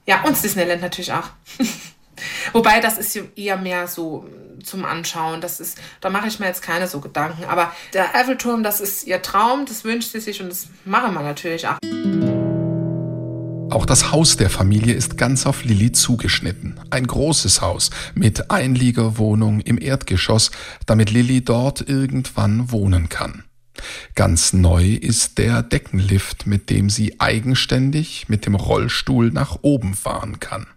ja, 0.06 0.24
und 0.24 0.42
Disneyland 0.42 0.82
natürlich 0.82 1.12
auch. 1.12 1.30
Wobei, 2.52 2.80
das 2.80 2.98
ist 2.98 3.20
eher 3.36 3.58
mehr 3.58 3.88
so 3.88 4.28
zum 4.64 4.86
Anschauen. 4.86 5.42
Das 5.42 5.60
ist, 5.60 5.78
da 6.02 6.10
mache 6.10 6.28
ich 6.28 6.40
mir 6.40 6.48
jetzt 6.48 6.62
keine 6.62 6.88
so 6.88 7.00
Gedanken. 7.00 7.46
Aber 7.46 7.72
der 7.94 8.16
Eiffelturm, 8.16 8.64
das 8.64 8.82
ist 8.82 9.06
ihr 9.06 9.22
Traum, 9.22 9.66
das 9.66 9.84
wünscht 9.84 10.12
sie 10.12 10.20
sich 10.20 10.42
und 10.42 10.50
das 10.50 10.68
machen 10.86 11.14
wir 11.14 11.22
natürlich 11.22 11.68
auch. 11.68 11.78
Auch 13.74 13.88
das 13.88 14.12
Haus 14.12 14.38
der 14.38 14.52
Familie 14.52 14.94
ist 14.94 15.18
ganz 15.18 15.48
auf 15.48 15.64
Lilly 15.64 15.92
zugeschnitten. 15.92 16.80
Ein 16.92 17.08
großes 17.08 17.62
Haus 17.62 17.90
mit 18.14 18.52
Einliegerwohnung 18.52 19.62
im 19.62 19.82
Erdgeschoss, 19.82 20.52
damit 20.86 21.10
Lilly 21.10 21.44
dort 21.44 21.82
irgendwann 21.82 22.72
wohnen 22.72 23.10
kann. 23.10 23.46
Ganz 24.14 24.54
neu 24.54 24.94
ist 24.94 25.40
der 25.40 25.64
Deckenlift, 25.64 26.46
mit 26.46 26.70
dem 26.70 26.92
sie 26.92 27.20
eigenständig 27.20 28.30
mit 28.30 28.46
dem 28.46 28.54
Rollstuhl 28.54 29.32
nach 29.32 29.60
oben 29.64 29.96
fahren 29.96 30.40
kann. 30.40 30.68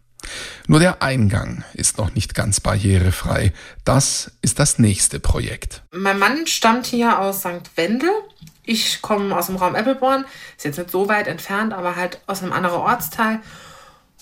Nur 0.67 0.81
der 0.81 1.03
Eingang 1.03 1.65
ist 1.75 1.99
noch 1.99 2.15
nicht 2.15 2.35
ganz 2.35 2.61
barrierefrei. 2.61 3.53
Das 3.85 4.33
ist 4.43 4.59
das 4.59 4.79
nächste 4.79 5.21
Projekt. 5.21 5.83
Mein 5.93 6.19
Mann 6.19 6.47
stammt 6.47 6.87
hier 6.87 7.19
aus 7.19 7.41
St. 7.41 7.71
Wendel 7.77 8.11
ich 8.67 9.01
komme 9.01 9.35
aus 9.37 9.47
dem 9.47 9.57
Raum 9.57 9.75
Eppelborn, 9.75 10.25
ist 10.57 10.65
jetzt 10.65 10.79
nicht 10.79 10.91
so 10.91 11.09
weit 11.09 11.29
entfernt, 11.29 11.73
aber 11.73 11.97
halt 11.97 12.21
aus 12.27 12.43
einem 12.43 12.53
anderen 12.53 12.81
Ortsteil. 12.81 13.41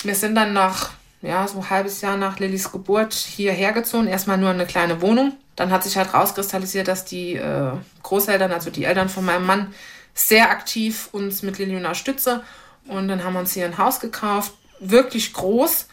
Wir 0.03 0.15
sind 0.15 0.35
dann 0.35 0.53
nach, 0.53 0.91
ja, 1.23 1.49
so 1.49 1.59
ein 1.59 1.71
halbes 1.71 2.03
Jahr 2.03 2.19
nach 2.19 2.39
Lillys 2.39 2.71
Geburt 2.71 3.15
hierher 3.15 3.73
gezogen. 3.73 4.07
Erstmal 4.07 4.37
nur 4.37 4.51
eine 4.51 4.67
kleine 4.67 5.01
Wohnung. 5.01 5.33
Dann 5.57 5.71
hat 5.71 5.83
sich 5.83 5.97
halt 5.97 6.13
rauskristallisiert, 6.13 6.89
dass 6.89 7.07
die 7.07 7.37
äh, 7.37 7.73
Großeltern, 8.03 8.53
also 8.53 8.71
die 8.71 8.85
Eltern 8.85 9.09
von 9.09 9.25
meinem 9.25 9.47
Mann, 9.47 9.75
sehr 10.13 10.51
aktiv 10.51 11.09
uns 11.13 11.43
mit 11.43 11.59
Lilly 11.59 11.77
unterstützen. 11.77 12.41
Und 12.87 13.09
dann 13.09 13.25
haben 13.25 13.33
wir 13.33 13.41
uns 13.41 13.55
hier 13.55 13.65
ein 13.65 13.79
Haus 13.79 13.99
gekauft, 13.99 14.53
wirklich 14.81 15.33
groß, 15.33 15.87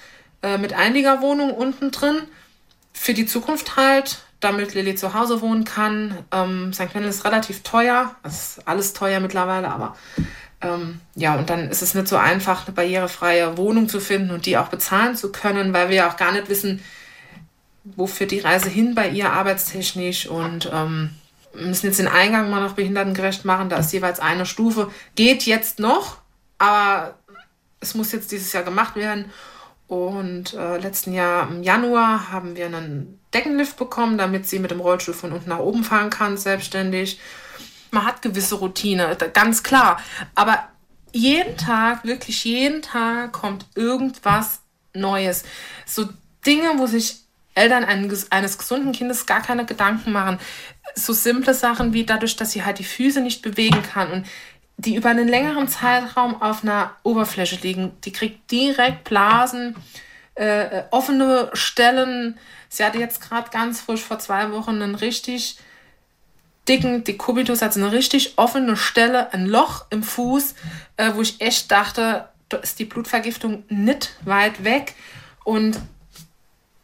äh, 0.44 0.58
mit 0.58 0.74
Einliegerwohnung 0.74 1.52
unten 1.52 1.92
drin. 1.92 2.24
Für 2.94 3.14
die 3.14 3.26
Zukunft 3.26 3.76
halt 3.76 4.20
damit 4.42 4.74
Lilly 4.74 4.96
zu 4.96 5.14
Hause 5.14 5.42
wohnen 5.42 5.64
kann. 5.64 6.18
Ähm, 6.32 6.74
St. 6.74 6.90
Quentin 6.92 7.10
ist 7.10 7.26
relativ 7.26 7.64
teuer, 7.64 8.16
es 8.24 8.58
ist 8.58 8.68
alles 8.68 8.94
teuer 8.94 9.20
mittlerweile, 9.20 9.70
aber 9.70 9.96
ähm, 10.62 11.00
ja, 11.16 11.36
und 11.36 11.50
dann 11.50 11.70
ist 11.70 11.82
es 11.82 11.94
nicht 11.94 12.08
so 12.08 12.18
einfach, 12.18 12.66
eine 12.66 12.76
barrierefreie 12.76 13.58
Wohnung 13.58 13.88
zu 13.88 14.00
finden 14.00 14.32
und 14.32 14.46
die 14.46 14.58
auch 14.58 14.68
bezahlen 14.68 15.16
zu 15.16 15.32
können, 15.32 15.74
weil 15.74 15.90
wir 15.90 15.96
ja 15.96 16.10
auch 16.10 16.18
gar 16.18 16.32
nicht 16.32 16.50
wissen, 16.50 16.84
wofür 17.84 18.28
die 18.28 18.40
Reise 18.40 18.70
hin 18.70 18.94
bei 18.94 19.10
ihr 19.10 19.32
arbeitstechnisch 19.32 20.28
und 20.28 20.70
ähm, 20.72 21.12
müssen 21.54 21.88
jetzt 21.88 22.00
den 22.00 22.08
Eingang 22.08 22.50
mal 22.50 22.62
noch 22.62 22.74
behindertengerecht 22.74 23.44
machen. 23.44 23.70
Da 23.70 23.78
ist 23.78 23.92
jeweils 23.92 24.20
eine 24.20 24.46
Stufe. 24.46 24.92
Geht 25.16 25.44
jetzt 25.44 25.80
noch, 25.80 26.18
aber 26.60 27.16
es 27.82 27.96
muss 27.96 28.14
jetzt 28.14 28.32
dieses 28.32 28.54
Jahr 28.54 28.64
gemacht 28.64 28.96
werden. 28.96 29.26
Und 29.88 30.54
äh, 30.54 30.78
letzten 30.78 31.12
Jahr 31.12 31.50
im 31.50 31.64
Januar 31.64 32.32
haben 32.32 32.56
wir 32.56 32.68
einen 32.68 33.20
Deckenlift 33.34 33.76
bekommen, 33.76 34.18
damit 34.18 34.48
sie 34.48 34.60
mit 34.60 34.72
dem 34.72 34.80
Rollstuhl 34.80 35.14
von 35.14 35.34
unten 35.34 35.50
nach 35.50 35.60
oben 35.60 35.84
fahren 35.84 36.10
kann, 36.10 36.38
selbstständig. 36.38 37.20
Man 37.90 38.06
hat 38.06 38.22
gewisse 38.22 38.56
Routine, 38.56 39.18
ganz 39.34 39.64
klar. 39.64 40.00
Aber 40.34 40.70
jeden 41.12 41.58
Tag, 41.58 42.06
wirklich 42.06 42.46
jeden 42.46 42.82
Tag 42.82 43.34
kommt 43.34 43.66
irgendwas 43.76 44.62
Neues. 44.94 45.44
So 45.86 46.08
Dinge, 46.46 46.78
wo 46.78 46.86
sich 46.86 47.18
Eltern 47.54 47.84
eines 47.84 48.58
gesunden 48.58 48.94
Kindes 48.94 49.26
gar 49.26 49.42
keine 49.42 49.66
Gedanken 49.66 50.14
machen. 50.14 50.40
So 50.96 51.12
simple 51.12 51.54
Sachen 51.54 51.92
wie 51.92 52.06
dadurch, 52.06 52.38
dass 52.38 52.52
sie 52.52 52.64
halt 52.64 52.80
die 52.80 52.86
Füße 52.86 53.20
nicht 53.20 53.42
bewegen 53.42 53.82
kann 53.84 54.12
und 54.12 54.26
die 54.82 54.96
über 54.96 55.10
einen 55.10 55.28
längeren 55.28 55.68
Zeitraum 55.68 56.42
auf 56.42 56.64
einer 56.64 56.96
Oberfläche 57.04 57.58
liegen. 57.62 57.92
Die 58.04 58.12
kriegt 58.12 58.50
direkt 58.50 59.04
Blasen, 59.04 59.76
äh, 60.36 60.80
äh 60.80 60.84
offene 60.90 61.52
Stellen. 61.54 62.40
Sie 62.68 62.84
hatte 62.84 62.98
jetzt 62.98 63.22
gerade 63.22 63.52
ganz 63.52 63.82
frisch 63.82 64.02
vor 64.02 64.18
zwei 64.18 64.52
Wochen 64.52 64.82
einen 64.82 64.96
richtig 64.96 65.58
dicken 66.68 67.04
Dekubitus, 67.04 67.62
also 67.62 67.80
eine 67.80 67.92
richtig 67.92 68.38
offene 68.38 68.76
Stelle, 68.76 69.34
ein 69.34 69.46
Loch 69.46 69.86
im 69.92 70.04
Fuß, 70.04 70.56
äh, 70.98 71.12
wo 71.14 71.22
ich 71.22 71.42
echt 71.42 71.72
dachte, 71.72 72.30
da 72.50 72.58
ist 72.58 72.80
die 72.80 72.86
Blutvergiftung 72.86 73.64
nicht 73.70 74.16
weit 74.26 74.64
weg. 74.64 74.96
Und 75.44 75.80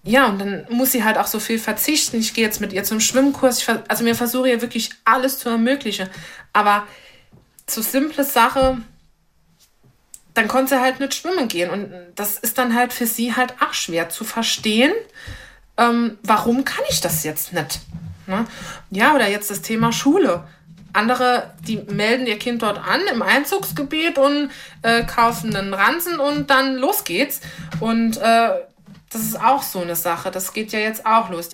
ja, 0.04 0.28
und 0.28 0.40
dann 0.40 0.66
muss 0.70 0.92
sie 0.92 1.04
halt 1.04 1.18
auch 1.18 1.28
so 1.28 1.40
viel 1.40 1.60
verzichten. 1.60 2.20
Ich 2.20 2.34
gehe 2.34 2.46
jetzt 2.46 2.62
mit 2.62 2.74
ihr 2.74 2.84
zum 2.84 3.00
Schwimmkurs. 3.00 3.62
Ich, 3.62 3.70
also 3.88 4.04
mir 4.04 4.16
versuche 4.16 4.50
ihr 4.50 4.62
wirklich 4.62 4.92
alles 5.04 5.40
zu 5.40 5.50
ermöglichen. 5.50 6.10
Aber 6.54 6.88
so 7.70 7.82
simple 7.82 8.24
Sache, 8.24 8.78
dann 10.34 10.48
konnte 10.48 10.76
sie 10.76 10.82
halt 10.82 11.00
nicht 11.00 11.16
schwimmen 11.16 11.48
gehen. 11.48 11.70
Und 11.70 11.92
das 12.16 12.38
ist 12.38 12.58
dann 12.58 12.76
halt 12.76 12.94
für 12.94 13.08
sie 13.08 13.36
halt 13.36 13.56
auch 13.62 13.74
schwer 13.74 14.10
zu 14.10 14.24
verstehen, 14.24 14.94
ähm, 15.78 16.18
warum 16.24 16.66
kann 16.66 16.84
ich 16.90 17.02
das 17.02 17.24
jetzt 17.24 17.54
nicht? 17.54 17.80
Ne? 18.26 18.46
Ja, 18.90 19.16
oder 19.16 19.28
jetzt 19.28 19.50
das 19.50 19.62
Thema 19.62 19.92
Schule. 19.92 20.44
Andere, 20.94 21.54
die 21.62 21.78
melden 21.78 22.26
ihr 22.26 22.40
Kind 22.40 22.64
dort 22.64 22.80
an 22.80 23.02
im 23.12 23.22
Einzugsgebiet 23.22 24.18
und 24.18 24.50
äh, 24.82 25.04
kaufen 25.04 25.56
einen 25.56 25.74
Ransen 25.74 26.20
und 26.20 26.50
dann 26.50 26.76
los 26.76 27.04
geht's. 27.04 27.42
Und 27.80 28.18
äh, 28.18 28.50
das 29.12 29.22
ist 29.22 29.40
auch 29.40 29.62
so 29.62 29.82
eine 29.82 29.96
Sache. 29.96 30.32
Das 30.32 30.54
geht 30.54 30.72
ja 30.72 30.80
jetzt 30.80 31.06
auch 31.06 31.30
los. 31.30 31.50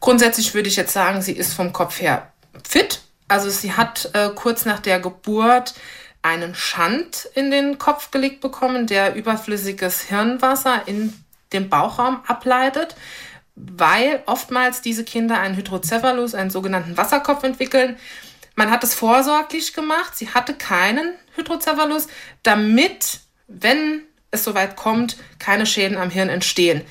Grundsätzlich 0.00 0.54
würde 0.54 0.68
ich 0.68 0.76
jetzt 0.76 0.92
sagen, 0.92 1.20
sie 1.20 1.32
ist 1.32 1.52
vom 1.52 1.72
Kopf 1.72 2.00
her 2.00 2.32
fit. 2.66 3.02
Also 3.30 3.48
sie 3.48 3.74
hat 3.74 4.10
äh, 4.14 4.30
kurz 4.34 4.64
nach 4.64 4.80
der 4.80 4.98
Geburt 4.98 5.74
einen 6.20 6.56
Schand 6.56 7.28
in 7.36 7.52
den 7.52 7.78
Kopf 7.78 8.10
gelegt 8.10 8.40
bekommen, 8.40 8.88
der 8.88 9.14
überflüssiges 9.14 10.00
Hirnwasser 10.02 10.82
in 10.86 11.12
den 11.52 11.68
Bauchraum 11.68 12.22
ableitet, 12.26 12.96
weil 13.54 14.24
oftmals 14.26 14.82
diese 14.82 15.04
Kinder 15.04 15.38
einen 15.38 15.54
Hydrocephalus, 15.54 16.34
einen 16.34 16.50
sogenannten 16.50 16.96
Wasserkopf 16.96 17.44
entwickeln. 17.44 17.96
Man 18.56 18.72
hat 18.72 18.82
es 18.82 18.96
vorsorglich 18.96 19.74
gemacht. 19.74 20.16
Sie 20.16 20.30
hatte 20.30 20.54
keinen 20.54 21.14
Hydrocephalus, 21.36 22.08
damit, 22.42 23.20
wenn 23.46 24.02
es 24.32 24.42
soweit 24.42 24.74
kommt, 24.74 25.16
keine 25.38 25.66
Schäden 25.66 25.98
am 25.98 26.10
Hirn 26.10 26.30
entstehen. 26.30 26.82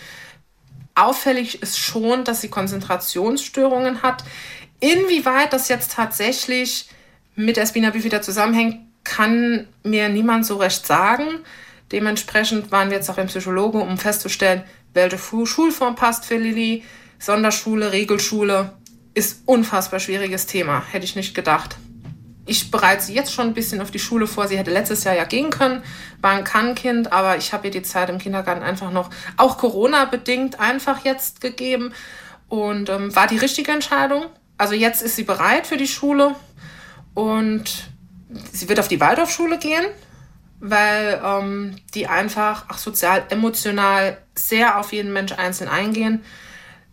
Auffällig 0.95 1.61
ist 1.61 1.79
schon, 1.79 2.23
dass 2.23 2.39
sie 2.39 2.49
Konzentrationsstörungen 2.49 4.03
hat. 4.03 4.23
Inwieweit 4.79 5.53
das 5.53 5.67
jetzt 5.67 5.93
tatsächlich 5.93 6.89
mit 7.35 7.57
der 7.57 7.65
Spina 7.65 7.89
bifida 7.89 8.21
zusammenhängt, 8.21 8.77
kann 9.03 9.67
mir 9.83 10.09
niemand 10.09 10.45
so 10.45 10.57
recht 10.57 10.85
sagen. 10.85 11.39
Dementsprechend 11.91 12.71
waren 12.71 12.89
wir 12.89 12.97
jetzt 12.97 13.09
auch 13.09 13.17
im 13.17 13.27
Psychologe, 13.27 13.79
um 13.79 13.97
festzustellen, 13.97 14.63
welche 14.93 15.17
Schulform 15.17 15.95
passt 15.95 16.25
für 16.25 16.37
Lilly. 16.37 16.83
Sonderschule, 17.17 17.91
Regelschule 17.91 18.73
ist 19.13 19.41
unfassbar 19.45 19.99
schwieriges 19.99 20.45
Thema, 20.45 20.83
hätte 20.91 21.05
ich 21.05 21.15
nicht 21.15 21.35
gedacht. 21.35 21.77
Ich 22.45 22.71
bereite 22.71 23.03
sie 23.03 23.13
jetzt 23.13 23.33
schon 23.33 23.47
ein 23.47 23.53
bisschen 23.53 23.81
auf 23.81 23.91
die 23.91 23.99
Schule 23.99 24.25
vor. 24.25 24.47
Sie 24.47 24.57
hätte 24.57 24.71
letztes 24.71 25.03
Jahr 25.03 25.15
ja 25.15 25.25
gehen 25.25 25.49
können, 25.49 25.83
war 26.21 26.31
ein 26.31 26.43
Kannkind, 26.43 27.11
aber 27.11 27.37
ich 27.37 27.53
habe 27.53 27.67
ihr 27.67 27.71
die 27.71 27.83
Zeit 27.83 28.09
im 28.09 28.17
Kindergarten 28.17 28.63
einfach 28.63 28.91
noch, 28.91 29.09
auch 29.37 29.57
Corona-bedingt, 29.57 30.59
einfach 30.59 31.03
jetzt 31.05 31.41
gegeben 31.41 31.93
und 32.47 32.89
ähm, 32.89 33.15
war 33.15 33.27
die 33.27 33.37
richtige 33.37 33.71
Entscheidung. 33.71 34.25
Also 34.59 34.73
jetzt 34.73 35.01
ist 35.01 35.15
sie 35.15 35.23
bereit 35.23 35.65
für 35.65 35.77
die 35.77 35.87
Schule 35.87 36.35
und 37.13 37.89
sie 38.51 38.67
wird 38.67 38.81
auf 38.81 38.89
die 38.89 38.99
Waldorfschule 38.99 39.57
gehen, 39.57 39.85
weil 40.59 41.21
ähm, 41.23 41.77
die 41.93 42.07
einfach 42.07 42.69
auch 42.69 42.77
sozial, 42.77 43.23
emotional 43.29 44.17
sehr 44.35 44.77
auf 44.77 44.91
jeden 44.91 45.13
Mensch 45.13 45.31
einzeln 45.31 45.69
eingehen. 45.69 46.25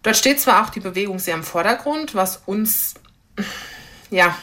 Dort 0.04 0.16
steht 0.16 0.38
zwar 0.38 0.64
auch 0.64 0.70
die 0.70 0.78
Bewegung 0.78 1.18
sehr 1.18 1.34
im 1.34 1.42
Vordergrund, 1.42 2.14
was 2.14 2.40
uns 2.46 2.94
ja 4.12 4.38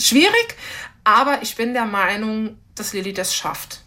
schwierig, 0.00 0.56
aber 1.04 1.42
ich 1.42 1.54
bin 1.54 1.74
der 1.74 1.86
Meinung, 1.86 2.58
dass 2.74 2.92
Lilly 2.92 3.12
das 3.12 3.36
schafft. 3.36 3.82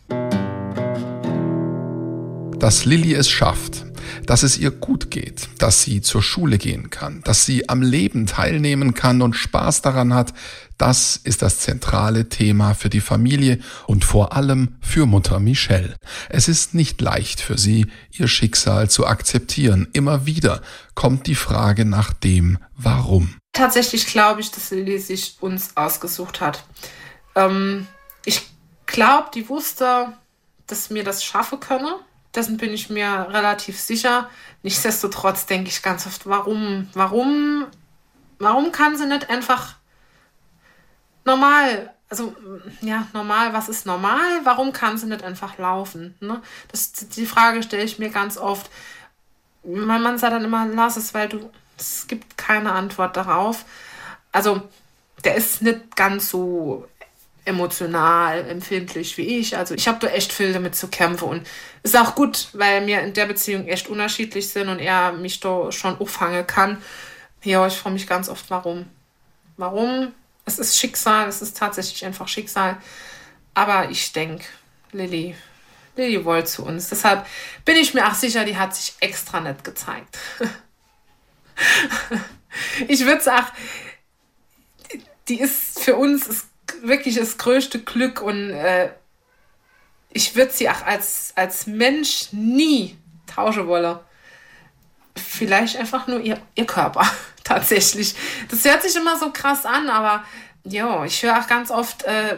Dass 2.58 2.86
Lilly 2.86 3.16
es 3.16 3.30
schafft, 3.30 3.84
dass 4.26 4.44
es 4.44 4.58
ihr 4.58 4.72
gut 4.72 5.12
geht, 5.12 5.50
dass 5.58 5.82
sie 5.82 6.02
zur 6.02 6.22
Schule 6.22 6.58
gehen 6.58 6.90
kann, 6.90 7.22
dass 7.24 7.46
sie 7.46 7.70
am 7.70 7.82
Leben 7.82 8.26
teilnehmen 8.26 8.94
kann 8.94 9.22
und 9.22 9.36
Spaß 9.36 9.82
daran 9.82 10.14
hat, 10.14 10.34
das 10.78 11.20
ist 11.24 11.42
das 11.42 11.60
zentrale 11.60 12.30
Thema 12.30 12.76
für 12.76 12.90
die 12.90 13.02
Familie 13.02 13.60
und 13.88 14.06
vor 14.06 14.34
allem 14.34 14.78
für 14.82 15.06
Mutter 15.06 15.40
Michelle. 15.40 15.96
Es 16.30 16.48
ist 16.48 16.76
nicht 16.76 17.02
leicht 17.02 17.42
für 17.42 17.58
sie, 17.58 17.88
ihr 18.12 18.28
Schicksal 18.28 18.90
zu 18.90 19.08
akzeptieren. 19.08 19.88
Immer 19.94 20.26
wieder 20.26 20.62
kommt 20.94 21.26
die 21.26 21.36
Frage 21.36 21.86
nach 21.86 22.14
dem 22.14 22.60
Warum. 22.76 23.36
Tatsächlich 23.54 24.06
glaube 24.06 24.42
ich, 24.42 24.52
dass 24.52 24.70
Lilly 24.70 25.00
sich 25.00 25.38
uns 25.40 25.76
ausgesucht 25.76 26.42
hat. 26.42 26.64
Ähm, 27.36 27.88
ich 28.24 28.44
glaube, 28.86 29.30
die 29.34 29.50
wusste, 29.50 30.14
dass 30.68 30.92
mir 30.92 31.04
das 31.04 31.24
schaffe 31.24 31.58
könne. 31.58 31.96
Dessen 32.38 32.58
bin 32.58 32.72
ich 32.72 32.92
mir 32.92 33.28
relativ 33.32 33.80
sicher. 33.80 34.30
Nichtsdestotrotz 34.62 35.48
denke 35.48 35.70
ich 35.70 35.82
ganz 35.82 36.06
oft, 36.06 36.28
warum, 36.28 36.88
warum, 36.94 37.66
warum 38.38 38.72
kann 38.72 38.96
sie 38.96 39.08
nicht 39.08 39.32
einfach 39.32 39.74
normal, 41.26 41.92
also 42.10 42.36
ja, 42.82 43.08
normal, 43.12 43.54
was 43.54 43.70
ist 43.70 43.88
normal? 43.88 44.22
Warum 44.44 44.72
kann 44.72 45.00
sie 45.00 45.08
nicht 45.08 45.24
einfach 45.24 45.58
laufen? 45.58 46.16
Ne? 46.20 46.44
Das, 46.72 46.92
die 46.92 47.26
Frage 47.26 47.64
stelle 47.64 47.84
ich 47.84 47.98
mir 47.98 48.10
ganz 48.10 48.38
oft. 48.38 48.70
Mein 49.64 50.04
Mann 50.04 50.20
sagt 50.20 50.34
dann 50.34 50.46
immer, 50.46 50.68
lass 50.68 50.96
es, 50.96 51.16
weil 51.16 51.30
du, 51.30 51.50
es 51.76 52.06
gibt 52.06 52.38
keine 52.38 52.72
Antwort 52.74 53.18
darauf. 53.18 53.66
Also, 54.32 54.62
der 55.24 55.34
ist 55.34 55.64
nicht 55.64 55.96
ganz 55.96 56.30
so 56.30 56.88
emotional 57.48 58.48
empfindlich 58.50 59.18
wie 59.18 59.40
ich. 59.40 59.58
Also 59.58 59.74
ich 59.74 59.88
habe 59.88 60.00
da 60.00 60.08
echt 60.08 60.34
viel 60.34 60.54
damit 60.54 60.76
zu 60.76 60.90
kämpfen 60.90 61.30
und 61.30 61.48
ist 61.82 61.98
auch 61.98 62.14
gut, 62.14 62.50
weil 62.54 62.86
wir 62.86 63.02
in 63.02 63.14
der 63.14 63.26
Beziehung 63.26 63.68
echt 63.68 63.88
unterschiedlich 63.88 64.50
sind 64.50 64.68
und 64.68 64.80
er 64.80 65.14
mich 65.14 65.40
da 65.40 65.72
schon 65.72 65.98
auffangen 66.00 66.46
kann. 66.46 66.82
Ja, 67.44 67.66
ich 67.66 67.78
freue 67.78 67.94
mich 67.94 68.06
ganz 68.06 68.30
oft, 68.30 68.50
warum. 68.50 68.86
Warum? 69.56 70.14
Es 70.46 70.60
ist 70.60 70.78
Schicksal, 70.78 71.28
es 71.28 71.42
ist 71.42 71.58
tatsächlich 71.58 72.06
einfach 72.06 72.28
Schicksal. 72.28 72.78
Aber 73.54 73.90
ich 73.90 74.12
denke, 74.12 74.46
Lilly, 74.92 75.36
Lilly 75.96 76.24
wollte 76.26 76.48
zu 76.48 76.66
uns. 76.66 76.90
Deshalb 76.90 77.26
bin 77.64 77.78
ich 77.78 77.94
mir 77.94 78.08
auch 78.08 78.14
sicher, 78.14 78.44
die 78.44 78.58
hat 78.58 78.76
sich 78.76 78.94
extra 79.00 79.40
nett 79.40 79.64
gezeigt. 79.64 80.18
ich 82.88 83.06
würde 83.06 83.22
sagen, 83.22 83.48
die 85.28 85.40
ist 85.40 85.80
für 85.80 85.96
uns, 85.96 86.28
ist 86.28 86.47
wirklich 86.84 87.16
das 87.16 87.38
größte 87.38 87.80
Glück 87.80 88.22
und 88.22 88.52
äh, 88.52 88.90
ich 90.10 90.36
würde 90.36 90.52
sie 90.52 90.70
auch 90.70 90.82
als, 90.86 91.34
als 91.36 91.68
Mensch 91.68 92.30
nie 92.32 92.98
tauschen 93.28 93.68
wollen. 93.68 94.00
Vielleicht 95.16 95.78
einfach 95.78 96.08
nur 96.08 96.20
ihr, 96.20 96.40
ihr 96.56 96.66
Körper, 96.66 97.06
tatsächlich. 97.44 98.16
Das 98.50 98.64
hört 98.66 98.84
sich 98.84 98.96
immer 98.96 99.18
so 99.18 99.32
krass 99.32 99.66
an, 99.66 99.90
aber 99.90 100.24
ja, 100.64 101.06
ich 101.06 101.22
höre 101.24 101.40
auch 101.40 101.48
ganz 101.48 101.72
oft, 101.72 102.04
äh, 102.04 102.38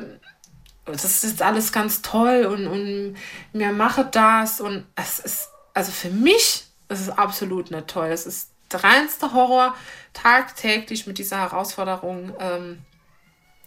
das 0.85 1.23
ist 1.23 1.41
alles 1.41 1.71
ganz 1.71 2.01
toll 2.01 2.45
und, 2.45 2.67
und 2.67 3.15
mir 3.53 3.71
mache 3.71 4.05
das 4.05 4.59
und 4.59 4.85
es 4.95 5.19
ist, 5.19 5.49
also 5.73 5.91
für 5.91 6.09
mich 6.09 6.65
ist 6.89 7.01
es 7.01 7.09
absolut 7.09 7.71
nicht 7.71 7.87
toll. 7.87 8.07
Es 8.07 8.25
ist 8.25 8.51
der 8.71 8.83
reinste 8.83 9.33
Horror, 9.33 9.75
tagtäglich 10.13 11.07
mit 11.07 11.17
dieser 11.17 11.37
Herausforderung 11.37 12.33
ähm, 12.39 12.79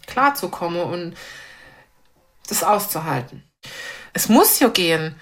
klarzukommen 0.06 0.82
und 0.82 1.16
das 2.48 2.62
auszuhalten. 2.62 3.42
Es 4.12 4.28
muss 4.28 4.58
ja 4.60 4.68
gehen. 4.68 5.14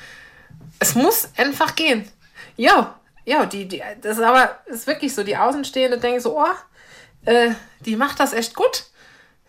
Es 0.79 0.95
muss 0.95 1.29
einfach 1.37 1.77
gehen. 1.77 2.09
Ja, 2.57 2.99
ja, 3.25 3.47
die, 3.47 3.69
die, 3.69 3.83
das 4.01 4.19
ist 4.19 4.25
aber 4.25 4.59
ist 4.67 4.87
wirklich 4.87 5.15
so. 5.15 5.23
Die 5.23 5.37
Außenstehende 5.37 5.99
denken 5.99 6.21
so, 6.21 6.39
oh, 6.39 7.29
äh, 7.31 7.51
die 7.81 7.97
macht 7.97 8.19
das 8.19 8.33
echt 8.33 8.55
gut. 8.55 8.85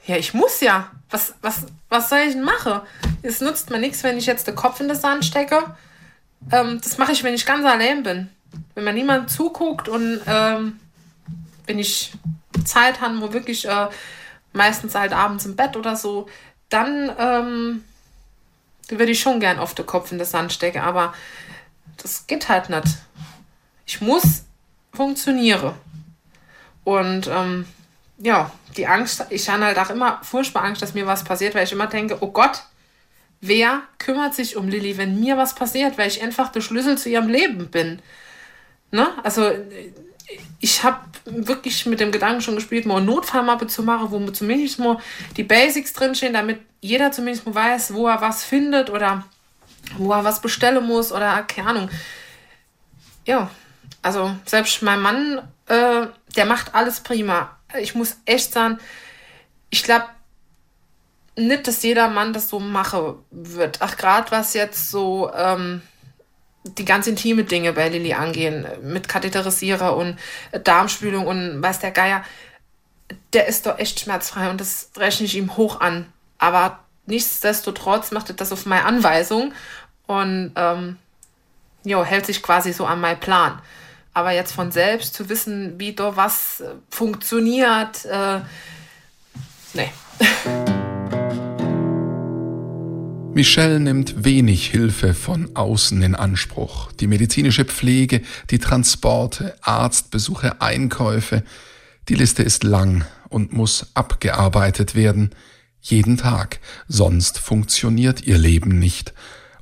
Ja, 0.06 0.18
ich 0.18 0.34
muss 0.34 0.60
ja. 0.62 0.92
Was, 1.10 1.36
was, 1.42 1.66
was 1.90 2.10
soll 2.10 2.20
ich 2.20 2.34
denn 2.34 2.44
machen? 2.44 2.82
Es 3.22 3.42
nutzt 3.42 3.70
mir 3.70 3.80
nichts, 3.80 4.04
wenn 4.04 4.18
ich 4.18 4.26
jetzt 4.26 4.48
den 4.48 4.56
Kopf 4.56 4.80
in 4.80 4.88
den 4.88 4.98
Sand 4.98 5.26
stecke. 5.26 5.76
Ähm, 6.52 6.80
das 6.84 6.98
mache 6.98 7.12
ich, 7.12 7.24
wenn 7.24 7.34
ich 7.34 7.46
ganz 7.46 7.66
allein 7.66 8.04
bin. 8.04 8.30
Wenn 8.76 8.84
mir 8.84 8.94
niemand 8.94 9.30
zuguckt 9.30 9.88
und 9.88 10.22
ähm, 10.28 10.80
wenn 11.66 11.80
ich 11.80 12.14
Zeit 12.66 13.02
habe, 13.02 13.22
wo 13.22 13.34
wirklich 13.34 13.68
äh, 13.68 13.88
meistens 14.54 14.96
halt 14.96 15.14
abends 15.14 15.46
im 15.46 15.56
Bett 15.56 15.76
oder 15.76 15.96
so, 15.96 16.28
dann 16.70 17.12
ähm, 17.18 17.84
würde 18.90 19.12
ich 19.12 19.20
schon 19.20 19.40
gern 19.40 19.60
auf 19.60 19.76
den 19.76 19.86
Kopf 19.86 20.12
in 20.12 20.18
den 20.18 20.28
Sand 20.28 20.52
stecken, 20.52 20.80
aber 20.80 21.14
das 21.98 22.28
geht 22.28 22.50
halt 22.50 22.70
nicht. 22.70 22.98
Ich 23.86 24.02
muss 24.02 24.44
funktionieren. 24.94 25.74
Und 26.84 27.28
ähm, 27.28 27.66
ja, 28.18 28.52
die 28.78 28.88
Angst, 28.88 29.26
ich 29.30 29.50
habe 29.50 29.66
halt 29.66 29.78
auch 29.78 29.90
immer 29.90 30.20
furchtbar 30.24 30.64
Angst, 30.64 30.82
dass 30.82 30.94
mir 30.94 31.06
was 31.06 31.24
passiert, 31.24 31.56
weil 31.56 31.66
ich 31.66 31.72
immer 31.72 31.88
denke, 31.88 32.18
oh 32.22 32.32
Gott, 32.32 32.64
wer 33.42 33.82
kümmert 33.98 34.34
sich 34.34 34.56
um 34.56 34.68
Lilly, 34.68 34.98
wenn 34.98 35.20
mir 35.20 35.38
was 35.38 35.56
passiert, 35.56 35.98
weil 35.98 36.08
ich 36.08 36.22
einfach 36.22 36.52
der 36.52 36.62
Schlüssel 36.62 36.98
zu 36.98 37.10
ihrem 37.10 37.28
Leben 37.28 37.68
bin. 37.70 38.02
Ne? 38.92 39.08
Also 39.24 39.52
ich 40.60 40.84
habe 40.84 41.00
wirklich 41.26 41.86
mit 41.86 42.00
dem 42.00 42.12
Gedanken 42.12 42.42
schon 42.42 42.56
gespielt, 42.56 42.86
mal 42.86 42.98
eine 42.98 43.06
Notfallmappe 43.06 43.68
zu 43.68 43.84
machen, 43.84 44.12
wo 44.12 44.32
zumindest 44.32 44.80
mal 44.80 44.98
die 45.38 45.44
Basics 45.44 45.94
drinstehen, 45.94 46.34
damit 46.34 46.60
jeder 46.82 47.12
zumindest 47.12 47.46
mal 47.46 47.56
weiß, 47.56 47.94
wo 47.94 48.08
er 48.08 48.22
was 48.22 48.44
findet 48.44 48.90
oder 48.90 49.26
wo 49.98 50.12
er 50.12 50.24
was 50.24 50.42
bestellen 50.42 50.86
muss 50.86 51.12
oder 51.12 51.44
keine 51.44 51.70
Ahnung. 51.70 51.90
Ja, 53.26 53.50
also 54.02 54.36
selbst 54.46 54.82
mein 54.82 55.02
Mann, 55.02 55.48
äh, 55.68 56.08
der 56.36 56.46
macht 56.46 56.74
alles 56.74 57.02
prima. 57.02 57.58
Ich 57.80 57.96
muss 57.96 58.18
echt 58.26 58.52
sagen, 58.52 58.80
ich 59.70 59.84
glaube 59.84 60.06
nicht, 61.36 61.68
dass 61.68 61.84
jeder 61.84 62.10
Mann 62.10 62.34
das 62.34 62.50
so 62.50 62.60
machen 62.60 63.16
wird. 63.32 63.78
Ach, 63.82 63.96
gerade 63.98 64.32
was 64.32 64.54
jetzt 64.54 64.92
so 64.92 65.32
ähm, 65.34 65.82
die 66.64 66.86
ganz 66.86 67.08
intime 67.08 67.44
Dinge 67.44 67.74
bei 67.74 67.90
Lilly 67.90 68.14
angehen, 68.14 68.68
mit 68.84 69.08
Katheterisierer 69.08 69.96
und 69.96 70.18
Darmspülung 70.64 71.26
und 71.26 71.62
weiß 71.62 71.80
der 71.80 71.92
Geier, 71.92 72.24
der 73.34 73.48
ist 73.48 73.66
doch 73.66 73.80
echt 73.80 74.00
schmerzfrei 74.00 74.50
und 74.50 74.62
das 74.62 74.92
rechne 74.98 75.26
ich 75.26 75.36
ihm 75.36 75.58
hoch 75.58 75.80
an. 75.82 76.12
Aber 76.38 76.80
nichtsdestotrotz 77.06 78.12
macht 78.12 78.30
er 78.30 78.36
das 78.36 78.52
auf 78.52 78.66
meine 78.66 78.86
Anweisung 78.86 79.54
und 80.08 80.54
ähm, 80.56 80.98
jo, 81.84 82.04
hält 82.04 82.26
sich 82.26 82.44
quasi 82.44 82.74
so 82.74 82.86
an 82.86 83.02
meinen 83.02 83.20
Plan. 83.20 83.60
Aber 84.14 84.32
jetzt 84.32 84.52
von 84.52 84.72
selbst 84.72 85.14
zu 85.14 85.30
wissen, 85.30 85.80
wie 85.80 85.94
da 85.94 86.16
was 86.16 86.62
äh, 86.62 86.76
funktioniert, 86.90 88.06
äh, 88.06 88.42
nee. 89.74 89.92
Michelle 93.34 93.80
nimmt 93.80 94.26
wenig 94.26 94.68
Hilfe 94.68 95.14
von 95.14 95.56
außen 95.56 96.02
in 96.02 96.16
Anspruch. 96.16 96.92
Die 96.92 97.08
medizinische 97.08 97.64
Pflege, 97.64 98.22
die 98.50 98.60
Transporte, 98.60 99.56
Arztbesuche, 99.62 100.62
Einkäufe. 100.62 101.44
Die 102.10 102.16
Liste 102.16 102.44
ist 102.44 102.66
lang 102.66 103.06
und 103.30 103.54
muss 103.54 103.88
abgearbeitet 103.94 104.96
werden. 104.96 105.32
Jeden 105.80 106.18
Tag. 106.18 106.60
Sonst 106.90 107.40
funktioniert 107.40 108.22
ihr 108.28 108.38
Leben 108.38 108.78
nicht. 108.78 109.14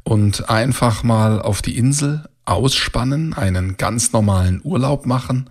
Und 0.03 0.49
einfach 0.49 1.03
mal 1.03 1.39
auf 1.39 1.62
die 1.62 1.77
Insel 1.77 2.27
ausspannen, 2.45 3.36
einen 3.36 3.77
ganz 3.77 4.12
normalen 4.12 4.62
Urlaub 4.63 5.05
machen, 5.05 5.47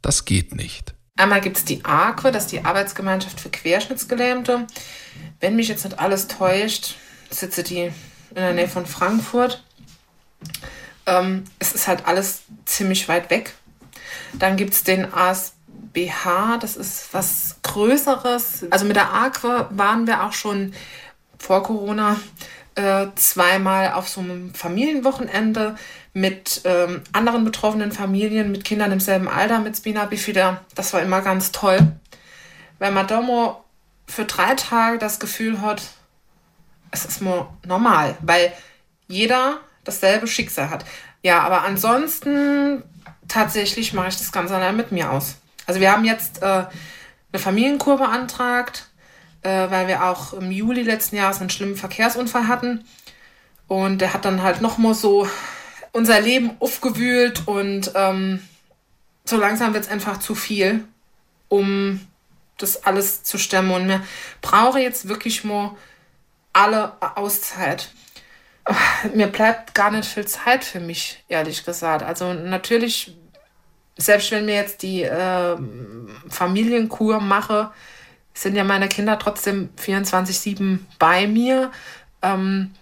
das 0.00 0.24
geht 0.24 0.54
nicht. 0.54 0.94
Einmal 1.16 1.42
gibt 1.42 1.58
es 1.58 1.66
die 1.66 1.84
AQUE, 1.84 2.32
das 2.32 2.44
ist 2.44 2.52
die 2.52 2.64
Arbeitsgemeinschaft 2.64 3.38
für 3.38 3.50
Querschnittsgelähmte. 3.50 4.66
Wenn 5.40 5.56
mich 5.56 5.68
jetzt 5.68 5.84
nicht 5.84 5.98
alles 5.98 6.26
täuscht, 6.26 6.96
sitze 7.32 7.62
die 7.62 7.80
in 7.80 7.92
der 8.34 8.52
Nähe 8.52 8.68
von 8.68 8.86
Frankfurt. 8.86 9.62
Ähm, 11.06 11.44
es 11.58 11.72
ist 11.72 11.88
halt 11.88 12.06
alles 12.06 12.42
ziemlich 12.64 13.08
weit 13.08 13.30
weg. 13.30 13.54
Dann 14.34 14.56
gibt 14.56 14.74
es 14.74 14.84
den 14.84 15.12
ASBH, 15.12 16.58
das 16.60 16.76
ist 16.76 17.08
was 17.12 17.56
Größeres. 17.62 18.66
Also 18.70 18.84
mit 18.84 18.96
der 18.96 19.12
Aqua 19.12 19.68
waren 19.70 20.06
wir 20.06 20.24
auch 20.24 20.32
schon 20.32 20.72
vor 21.38 21.62
Corona 21.62 22.18
äh, 22.74 23.06
zweimal 23.16 23.92
auf 23.92 24.08
so 24.08 24.20
einem 24.20 24.54
Familienwochenende 24.54 25.76
mit 26.14 26.62
ähm, 26.64 27.02
anderen 27.12 27.44
betroffenen 27.44 27.92
Familien, 27.92 28.52
mit 28.52 28.64
Kindern 28.64 28.92
im 28.92 29.00
selben 29.00 29.28
Alter, 29.28 29.60
mit 29.60 29.76
Spina 29.76 30.04
Bifida. 30.04 30.62
Das 30.74 30.92
war 30.92 31.02
immer 31.02 31.22
ganz 31.22 31.52
toll. 31.52 31.78
Weil 32.78 32.92
mal 32.92 33.06
für 34.06 34.24
drei 34.24 34.54
Tage 34.54 34.98
das 34.98 35.20
Gefühl 35.20 35.60
hat, 35.60 35.82
es 36.92 37.04
ist 37.04 37.20
nur 37.20 37.52
normal, 37.66 38.16
weil 38.20 38.52
jeder 39.08 39.58
dasselbe 39.82 40.28
Schicksal 40.28 40.70
hat. 40.70 40.84
Ja, 41.22 41.40
aber 41.40 41.62
ansonsten 41.62 42.84
tatsächlich 43.26 43.92
mache 43.92 44.08
ich 44.08 44.16
das 44.16 44.30
ganz 44.30 44.52
allein 44.52 44.76
mit 44.76 44.92
mir 44.92 45.10
aus. 45.10 45.36
Also 45.66 45.80
wir 45.80 45.90
haben 45.90 46.04
jetzt 46.04 46.42
äh, 46.42 46.46
eine 46.46 47.38
Familienkur 47.38 47.98
beantragt, 47.98 48.88
äh, 49.42 49.70
weil 49.70 49.88
wir 49.88 50.04
auch 50.04 50.34
im 50.34 50.50
Juli 50.50 50.82
letzten 50.82 51.16
Jahres 51.16 51.40
einen 51.40 51.50
schlimmen 51.50 51.76
Verkehrsunfall 51.76 52.46
hatten. 52.46 52.84
Und 53.68 53.98
der 53.98 54.12
hat 54.12 54.24
dann 54.24 54.42
halt 54.42 54.60
nochmal 54.60 54.94
so 54.94 55.28
unser 55.92 56.20
Leben 56.20 56.52
aufgewühlt 56.58 57.46
und 57.46 57.92
ähm, 57.94 58.42
so 59.24 59.36
langsam 59.36 59.72
wird 59.72 59.84
es 59.84 59.90
einfach 59.90 60.18
zu 60.18 60.34
viel, 60.34 60.84
um 61.48 62.00
das 62.58 62.84
alles 62.84 63.22
zu 63.22 63.38
stemmen. 63.38 63.70
Und 63.70 63.86
mir 63.86 64.02
brauche 64.40 64.80
jetzt 64.80 65.08
wirklich 65.08 65.44
mal 65.44 65.76
alle 66.52 66.92
Auszeit. 67.00 67.90
Mir 69.14 69.26
bleibt 69.26 69.74
gar 69.74 69.90
nicht 69.90 70.08
viel 70.08 70.26
Zeit 70.26 70.64
für 70.64 70.80
mich, 70.80 71.24
ehrlich 71.28 71.64
gesagt. 71.64 72.02
Also 72.02 72.32
natürlich, 72.32 73.16
selbst 73.96 74.30
wenn 74.30 74.44
mir 74.44 74.54
jetzt 74.54 74.82
die 74.82 75.02
äh, 75.02 75.56
Familienkur 76.28 77.20
mache, 77.20 77.70
sind 78.34 78.56
ja 78.56 78.64
meine 78.64 78.88
Kinder 78.88 79.18
trotzdem 79.18 79.70
24-7 79.78 80.78
bei 80.98 81.26
mir. 81.26 81.70
Ähm, 82.22 82.72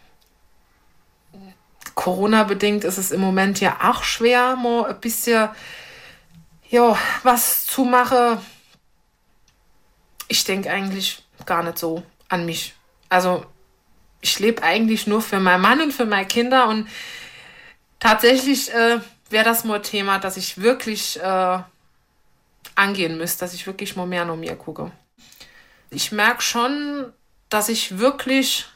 Corona-bedingt 1.95 2.85
ist 2.85 2.99
es 2.99 3.11
im 3.11 3.21
Moment 3.21 3.61
ja 3.61 3.79
auch 3.83 4.05
schwer, 4.05 4.57
mal 4.57 4.87
ein 4.87 5.01
bisschen 5.01 5.49
jo, 6.69 6.97
was 7.25 7.67
zu 7.67 7.85
machen. 7.85 8.39
Ich 10.29 10.45
denke 10.45 10.71
eigentlich 10.71 11.23
gar 11.47 11.63
nicht 11.63 11.79
so 11.79 12.03
an 12.29 12.47
mich. 12.47 12.75
Also 13.09 13.45
ich 14.21 14.39
lebe 14.39 14.63
eigentlich 14.63 15.07
nur 15.07 15.23
für 15.23 15.41
meinen 15.41 15.63
Mann 15.63 15.81
und 15.81 15.93
für 15.93 16.07
meine 16.07 16.27
Kinder 16.27 16.69
und 16.69 16.89
tatsächlich 17.99 18.73
äh, 18.73 19.01
wäre 19.31 19.45
das 19.45 19.65
mal 19.65 19.81
Thema, 19.81 20.19
dass 20.19 20.37
ich 20.37 20.61
wirklich 20.61 21.21
äh, 21.21 21.59
angehen 22.75 23.19
müsste, 23.19 23.41
dass 23.41 23.55
ich 23.55 23.67
wirklich 23.67 23.97
mal 23.97 24.07
mehr 24.07 24.25
nach 24.25 24.37
mir 24.37 24.57
gucke. 24.57 24.91
Ich 25.91 26.13
merke 26.13 26.43
schon, 26.43 27.13
dass 27.49 27.69
ich 27.69 27.99
wirklich 27.99 28.67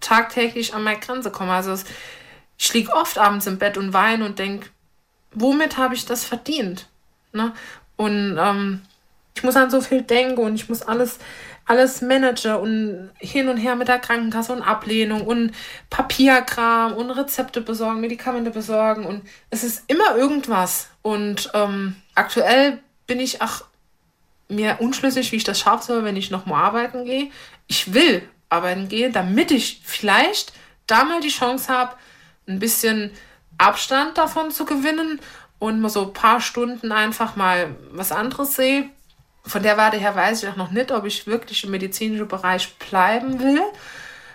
tagtäglich 0.00 0.74
an 0.74 0.84
meine 0.84 1.00
Grenze 1.00 1.30
komme. 1.30 1.52
Also 1.52 1.74
ich 2.56 2.72
liege 2.72 2.92
oft 2.92 3.18
abends 3.18 3.46
im 3.46 3.58
Bett 3.58 3.76
und 3.76 3.92
weine 3.92 4.24
und 4.24 4.38
denke, 4.38 4.68
womit 5.32 5.76
habe 5.76 5.94
ich 5.94 6.06
das 6.06 6.24
verdient? 6.24 6.86
Ne? 7.32 7.52
Und 7.96 8.38
ähm, 8.38 8.82
ich 9.34 9.42
muss 9.42 9.56
an 9.56 9.70
so 9.70 9.80
viel 9.80 10.02
denken 10.02 10.40
und 10.40 10.54
ich 10.54 10.68
muss 10.68 10.82
alles 10.82 11.18
alles 11.68 12.00
Manager 12.00 12.60
und 12.60 13.10
hin 13.18 13.48
und 13.48 13.58
her 13.58 13.76
mit 13.76 13.88
der 13.88 13.98
Krankenkasse 13.98 14.54
und 14.54 14.62
Ablehnung 14.62 15.26
und 15.26 15.52
Papierkram 15.90 16.94
und 16.94 17.10
Rezepte 17.10 17.60
besorgen, 17.60 18.00
Medikamente 18.00 18.50
besorgen 18.50 19.04
und 19.04 19.22
es 19.50 19.62
ist 19.62 19.84
immer 19.86 20.16
irgendwas. 20.16 20.88
Und 21.02 21.50
ähm, 21.52 21.96
aktuell 22.14 22.78
bin 23.06 23.20
ich 23.20 23.42
auch 23.42 23.64
mir 24.48 24.78
unschlüssig, 24.80 25.30
wie 25.30 25.36
ich 25.36 25.44
das 25.44 25.60
schaffen 25.60 25.86
soll, 25.86 26.04
wenn 26.04 26.16
ich 26.16 26.30
nochmal 26.30 26.64
arbeiten 26.64 27.04
gehe. 27.04 27.30
Ich 27.66 27.92
will 27.92 28.22
arbeiten 28.48 28.88
gehen, 28.88 29.12
damit 29.12 29.50
ich 29.50 29.82
vielleicht 29.84 30.54
da 30.86 31.04
mal 31.04 31.20
die 31.20 31.28
Chance 31.28 31.70
habe, 31.70 31.96
ein 32.48 32.58
bisschen 32.58 33.10
Abstand 33.58 34.16
davon 34.16 34.50
zu 34.50 34.64
gewinnen 34.64 35.20
und 35.58 35.80
mal 35.82 35.90
so 35.90 36.06
ein 36.06 36.12
paar 36.14 36.40
Stunden 36.40 36.92
einfach 36.92 37.36
mal 37.36 37.76
was 37.90 38.10
anderes 38.10 38.56
sehe 38.56 38.88
von 39.48 39.62
der 39.62 39.76
Warte 39.76 39.98
her 39.98 40.14
weiß 40.14 40.42
ich 40.42 40.48
auch 40.48 40.56
noch 40.56 40.70
nicht, 40.70 40.92
ob 40.92 41.04
ich 41.04 41.26
wirklich 41.26 41.64
im 41.64 41.70
medizinischen 41.70 42.28
Bereich 42.28 42.74
bleiben 42.74 43.40
will. 43.40 43.62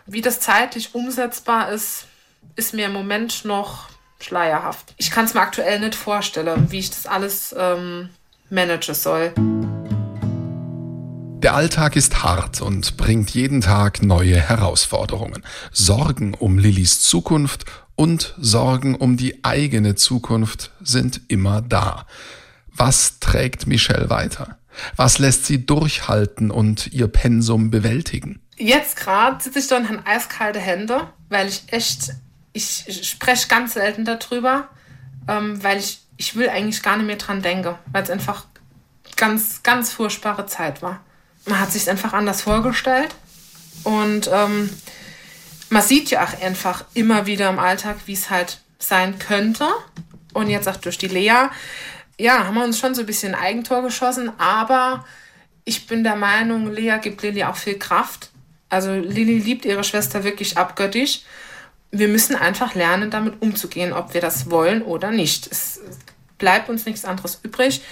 Wie 0.06 0.21
das 0.21 0.39
zeitlich 0.39 0.95
umsetzbar 0.95 1.71
ist, 1.71 2.08
ist 2.56 2.73
mir 2.73 2.88
im 2.88 2.93
Moment 2.93 3.45
noch 3.45 3.89
schleierhaft. 4.19 4.93
Ich 4.97 5.12
kann 5.12 5.26
es 5.26 5.34
mir 5.34 5.41
aktuell 5.41 5.80
nicht 5.80 5.95
vorstellen, 5.95 6.71
wie 6.71 6.80
ich 6.80 6.89
das 6.89 7.06
alles 7.06 7.56
ähm, 7.58 8.10
managen 8.49 8.95
soll. 8.95 9.34
Der 11.43 11.56
Alltag 11.56 11.97
ist 11.97 12.23
hart 12.23 12.62
und 12.62 12.95
bringt 12.95 13.32
jeden 13.32 13.60
Tag 13.62 14.02
neue 14.02 14.38
Herausforderungen. 14.38 15.43
Sorgen 15.71 16.34
um 16.34 16.58
Lillys 16.58 17.02
Zukunft 17.02 17.65
und 17.95 18.34
Sorgen 18.39 18.95
um 18.95 19.17
die 19.17 19.43
eigene 19.43 19.95
Zukunft 19.95 20.71
sind 20.82 21.21
immer 21.28 21.62
da. 21.62 22.06
Was 22.76 23.19
trägt 23.19 23.67
Michelle 23.67 24.10
weiter? 24.10 24.58
Was 24.95 25.19
lässt 25.19 25.45
sie 25.45 25.65
durchhalten 25.65 26.51
und 26.51 26.88
ihr 26.93 27.07
Pensum 27.07 27.71
bewältigen? 27.71 28.41
Jetzt 28.57 28.97
gerade 28.97 29.43
sitze 29.43 29.59
ich 29.59 29.67
da 29.67 29.77
und 29.77 29.89
habe 29.89 30.05
eiskalte 30.05 30.59
Hände, 30.59 31.07
weil 31.29 31.47
ich 31.47 31.63
echt, 31.67 32.12
ich, 32.53 32.86
spreche 33.09 33.47
ganz 33.47 33.73
selten 33.73 34.05
darüber, 34.05 34.69
ähm, 35.27 35.63
weil 35.63 35.79
ich, 35.79 36.01
ich 36.17 36.36
will 36.36 36.49
eigentlich 36.49 36.83
gar 36.83 36.97
nicht 36.97 37.07
mehr 37.07 37.15
dran 37.15 37.41
denken, 37.41 37.75
weil 37.91 38.03
es 38.03 38.09
einfach 38.09 38.45
ganz, 39.15 39.63
ganz 39.63 39.91
furchtbare 39.91 40.45
Zeit 40.45 40.81
war. 40.81 41.01
Man 41.45 41.59
hat 41.59 41.71
sich 41.71 41.89
einfach 41.89 42.13
anders 42.13 42.41
vorgestellt 42.41 43.13
und 43.83 44.29
ähm, 44.31 44.69
man 45.69 45.81
sieht 45.81 46.12
ja 46.12 46.23
auch 46.23 46.41
einfach 46.41 46.86
immer 46.93 47.25
wieder 47.25 47.49
im 47.49 47.59
Alltag, 47.59 47.97
wie 48.05 48.13
es 48.13 48.29
halt 48.29 48.62
sein 48.79 49.19
könnte. 49.19 49.67
Und 50.33 50.49
jetzt 50.49 50.67
auch 50.67 50.77
durch 50.77 50.97
die 50.97 51.07
Lea 51.07 51.47
ja, 52.19 52.45
haben 52.45 52.56
wir 52.56 52.63
uns 52.63 52.80
schon 52.80 52.95
so 52.95 53.02
ein 53.02 53.08
bisschen 53.08 53.36
Eigentor 53.36 53.82
geschossen, 53.82 54.32
aber 54.38 55.06
ich 55.65 55.88
bin 55.88 56.04
der 56.04 56.15
Meinung, 56.15 56.71
Lea 56.71 56.97
gibt 57.02 57.21
Lilly 57.21 57.43
auch 57.43 57.56
viel 57.56 57.80
Kraft. 57.80 58.30
Also 58.69 58.93
Lilly 58.93 59.39
liebt 59.39 59.65
ihre 59.65 59.84
Schwester 59.84 60.23
wirklich 60.23 60.58
abgöttisch. 60.58 61.21
Wir 61.91 62.08
müssen 62.08 62.36
einfach 62.36 62.76
lernen, 62.76 63.12
damit 63.12 63.41
umzugehen, 63.41 63.93
ob 63.93 64.13
wir 64.13 64.21
das 64.21 64.49
wollen 64.49 64.82
oder 64.82 65.12
nicht. 65.12 65.47
Es 65.52 65.80
bleibt 66.38 66.69
uns 66.69 66.86
nichts 66.86 67.06
anderes 67.06 67.39
übrig. 67.43 67.84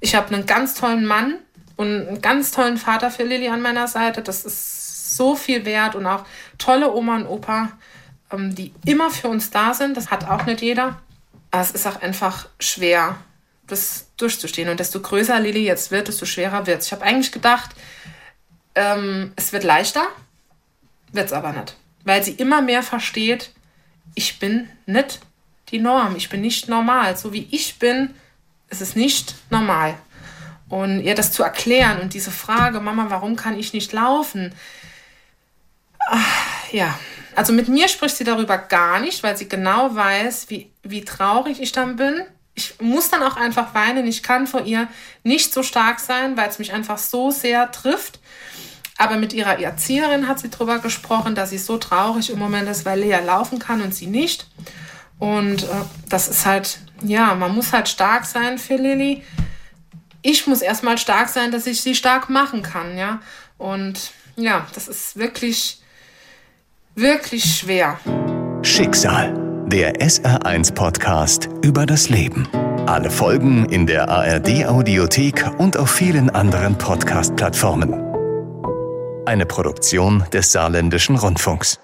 Ich 0.00 0.14
habe 0.14 0.34
einen 0.34 0.46
ganz 0.46 0.74
tollen 0.74 1.04
Mann 1.04 1.36
und 1.76 2.08
einen 2.08 2.22
ganz 2.22 2.52
tollen 2.52 2.78
Vater 2.78 3.10
für 3.10 3.24
Lilly 3.24 3.48
an 3.48 3.60
meiner 3.60 3.86
Seite. 3.86 4.22
Das 4.22 4.44
ist 4.44 5.16
so 5.16 5.36
viel 5.36 5.64
wert 5.64 5.94
und 5.94 6.06
auch 6.06 6.24
tolle 6.58 6.92
Oma 6.92 7.16
und 7.16 7.26
Opa. 7.26 7.72
ähm, 8.32 8.54
die 8.54 8.72
immer 8.86 9.10
für 9.10 9.28
uns 9.28 9.50
da 9.50 9.74
sind. 9.74 9.96
Das 9.96 10.10
hat 10.10 10.28
auch 10.28 10.46
nicht 10.46 10.62
jeder. 10.62 11.00
Aber 11.50 11.62
es 11.62 11.72
ist 11.72 11.86
auch 11.86 12.00
einfach 12.00 12.48
schwer, 12.58 13.16
das 13.70 14.08
durchzustehen. 14.16 14.68
Und 14.68 14.80
desto 14.80 15.00
größer 15.00 15.38
Lilly 15.40 15.64
jetzt 15.64 15.90
wird, 15.90 16.08
desto 16.08 16.26
schwerer 16.26 16.66
wird 16.66 16.80
es. 16.80 16.86
Ich 16.86 16.92
habe 16.92 17.04
eigentlich 17.04 17.32
gedacht, 17.32 17.70
ähm, 18.74 19.32
es 19.36 19.52
wird 19.52 19.64
leichter, 19.64 20.06
wird 21.12 21.26
es 21.26 21.32
aber 21.32 21.52
nicht. 21.52 21.76
Weil 22.04 22.22
sie 22.22 22.32
immer 22.32 22.62
mehr 22.62 22.82
versteht, 22.82 23.50
ich 24.14 24.38
bin 24.38 24.68
nicht 24.86 25.20
die 25.70 25.78
Norm, 25.78 26.16
ich 26.16 26.28
bin 26.28 26.40
nicht 26.40 26.68
normal. 26.68 27.16
So 27.16 27.32
wie 27.32 27.48
ich 27.50 27.78
bin, 27.78 28.14
ist 28.68 28.80
es 28.80 28.96
nicht 28.96 29.34
normal. 29.50 29.96
Und 30.68 31.00
ihr 31.00 31.14
das 31.14 31.32
zu 31.32 31.42
erklären 31.42 32.00
und 32.00 32.14
diese 32.14 32.30
Frage, 32.30 32.80
Mama, 32.80 33.06
warum 33.08 33.34
kann 33.36 33.58
ich 33.58 33.72
nicht 33.72 33.92
laufen? 33.92 34.54
Ach, 36.08 36.72
ja, 36.72 36.98
also 37.34 37.52
mit 37.52 37.68
mir 37.68 37.88
spricht 37.88 38.16
sie 38.16 38.24
darüber 38.24 38.58
gar 38.58 39.00
nicht, 39.00 39.22
weil 39.22 39.36
sie 39.36 39.48
genau 39.48 39.94
weiß, 39.94 40.50
wie, 40.50 40.70
wie 40.82 41.04
traurig 41.04 41.60
ich 41.60 41.72
dann 41.72 41.96
bin. 41.96 42.22
Ich 42.60 42.80
muss 42.80 43.10
dann 43.10 43.22
auch 43.22 43.36
einfach 43.36 43.74
weinen. 43.74 44.06
Ich 44.06 44.22
kann 44.22 44.46
vor 44.46 44.64
ihr 44.64 44.88
nicht 45.24 45.52
so 45.52 45.62
stark 45.62 45.98
sein, 45.98 46.36
weil 46.36 46.48
es 46.48 46.58
mich 46.58 46.72
einfach 46.72 46.98
so 46.98 47.30
sehr 47.30 47.70
trifft. 47.70 48.20
Aber 48.98 49.16
mit 49.16 49.32
ihrer 49.32 49.58
Erzieherin 49.58 50.28
hat 50.28 50.38
sie 50.38 50.50
darüber 50.50 50.78
gesprochen, 50.78 51.34
dass 51.34 51.50
sie 51.50 51.58
so 51.58 51.78
traurig 51.78 52.30
im 52.30 52.38
Moment 52.38 52.68
ist, 52.68 52.84
weil 52.84 53.00
Lea 53.00 53.18
laufen 53.24 53.58
kann 53.58 53.80
und 53.80 53.94
sie 53.94 54.06
nicht. 54.06 54.46
Und 55.18 55.64
äh, 55.64 55.66
das 56.08 56.28
ist 56.28 56.46
halt, 56.46 56.80
ja, 57.02 57.34
man 57.34 57.54
muss 57.54 57.72
halt 57.72 57.88
stark 57.88 58.26
sein 58.26 58.58
für 58.58 58.76
Lilly 58.76 59.22
ich 60.22 60.46
muss 60.46 60.60
erstmal 60.60 60.98
stark 60.98 61.28
sein, 61.28 61.50
dass 61.50 61.66
ich 61.66 61.80
sie 61.80 61.94
stark 61.94 62.28
machen 62.28 62.62
kann, 62.62 62.96
ja. 62.96 63.20
Und 63.58 64.12
ja, 64.36 64.66
das 64.74 64.88
ist 64.88 65.16
wirklich, 65.16 65.80
wirklich 66.94 67.44
schwer. 67.44 67.98
Schicksal, 68.62 69.34
der 69.70 70.00
SR1-Podcast 70.00 71.48
über 71.62 71.86
das 71.86 72.08
Leben. 72.08 72.48
Alle 72.86 73.08
Folgen 73.08 73.66
in 73.66 73.86
der 73.86 74.08
ARD-Audiothek 74.08 75.48
und 75.58 75.76
auf 75.76 75.92
vielen 75.92 76.28
anderen 76.28 76.76
Podcast-Plattformen. 76.76 77.94
Eine 79.26 79.46
Produktion 79.46 80.24
des 80.32 80.50
Saarländischen 80.50 81.16
Rundfunks. 81.16 81.78